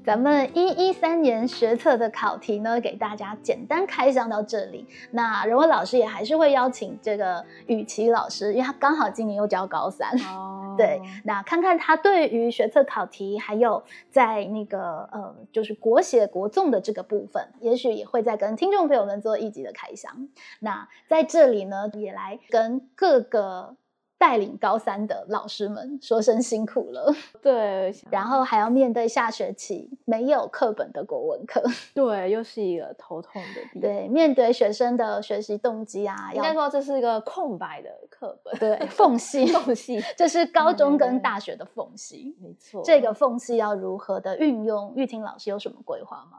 [0.07, 4.87] 咱们一一三年学测的考题呢，给大家简单开箱到这里。
[5.11, 20.29] 那人文老师也还是会邀请这个雨琦老师，因为他刚好今年又教高三，哦对，那看看他对于学测考题，还有在那个呃，就是国写国综的这个部分，也许也会再跟听众朋友们做一集的开箱。
[20.61, 23.75] 那在这里呢，也来跟各个
[24.19, 27.13] 带领高三的老师们说声辛苦了，
[27.43, 31.63] 对，然后还要面对下学期没有课本的国文课，
[31.95, 33.81] 对，又是一个头痛的地方。
[33.81, 42.37] 对，面对学生的学习动机啊，要应该说这是一个空白的课本， 对缝隙，缝隙，这是高中跟大学的缝隙。
[42.41, 42.83] 没错。
[42.83, 44.93] 这个缝隙要如何的运用？
[44.97, 46.39] 玉婷老师有什么规划吗？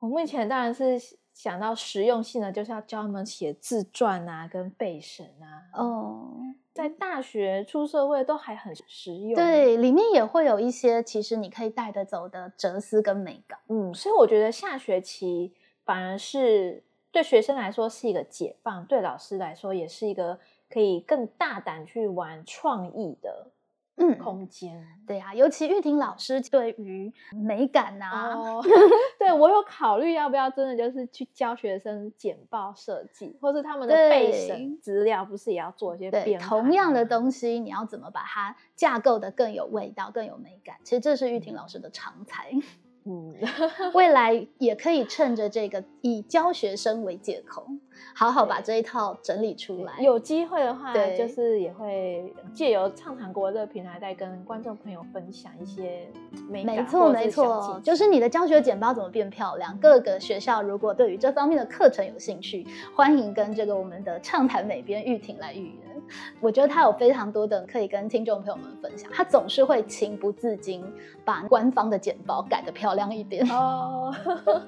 [0.00, 0.96] 我目前当然是
[1.38, 5.70] 想到实用性呢，就是要教他们写自传啊，跟背神啊。
[5.80, 6.32] 哦，
[6.74, 13.56] 在大学出社会都还很实用。，对，里面也会有一些其实你可以带得走的哲思跟美感。
[13.68, 16.82] 嗯，所以我觉得下学期反而是
[17.12, 23.46] 对学生来说是一个解放，对老师来说也是一个可以更大胆去玩创意的
[23.98, 24.86] 嗯，空间。
[25.06, 28.62] 对啊，尤其玉婷老师对于美感啊，哦，
[29.18, 40.76] 对我有考虑要不要真的就是去教学生简报设计，或是他们的备对审资料，不是也要做一些同样的吗东西，你要怎么把它架构的更有味道、更有美感？
[40.84, 42.50] 其实这是玉婷老师的长才。
[43.04, 43.34] 嗯，
[43.94, 47.66] 未来也可以趁着这个以教学生为借口，
[48.14, 49.92] 好好把这一套整理出来。
[50.00, 56.08] 有机会的话，对就是也会借由畅谈国这个平台，再跟观众朋友分享一些
[56.48, 59.76] 美没错，没错，就是你的教学简报怎么变漂亮。
[59.78, 65.78] 各个学校如果对于这方面的课程有兴趣，欢迎跟这个我们的畅谈美编玉婷来预约。
[66.40, 70.82] 我觉得他有非常多的可以跟听众朋友们分享，他总是会情不自禁
[71.22, 73.46] 把官方的简报改得漂亮一点。
[73.50, 74.14] 哦，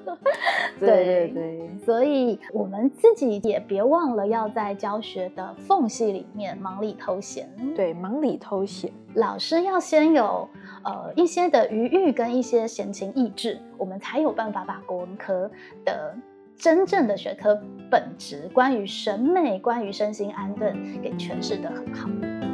[0.79, 7.49] 对对对对，所以我们自己也别忘了要在教学的缝隙里面忙里偷闲。
[7.75, 10.47] 对，忙里偷闲，老师要先有
[10.83, 15.49] 呃一些的余裕跟一些闲情逸致，我们才有办法把国文科
[15.85, 16.15] 的
[16.57, 17.59] 真正的学科
[17.89, 22.50] 本质，关于审美、关于身心安顿，给诠释得很好。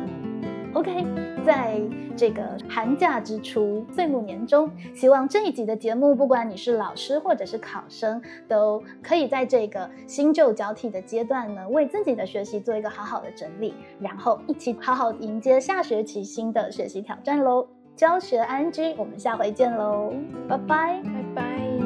[0.78, 1.04] OK，
[1.44, 1.82] 在
[2.16, 17.66] 这个寒假之初，岁暮年中，希望这一集的节目，不管你是老师或者是考生，都可以在这个新旧交替的阶段呢，为自己的学习做一个好好的整理，然后一起好好迎接下学期新的学习挑战喽！
[17.96, 20.14] 教学安居，我们下回见喽，
[20.48, 21.02] 拜拜。
[21.04, 21.77] 拜拜。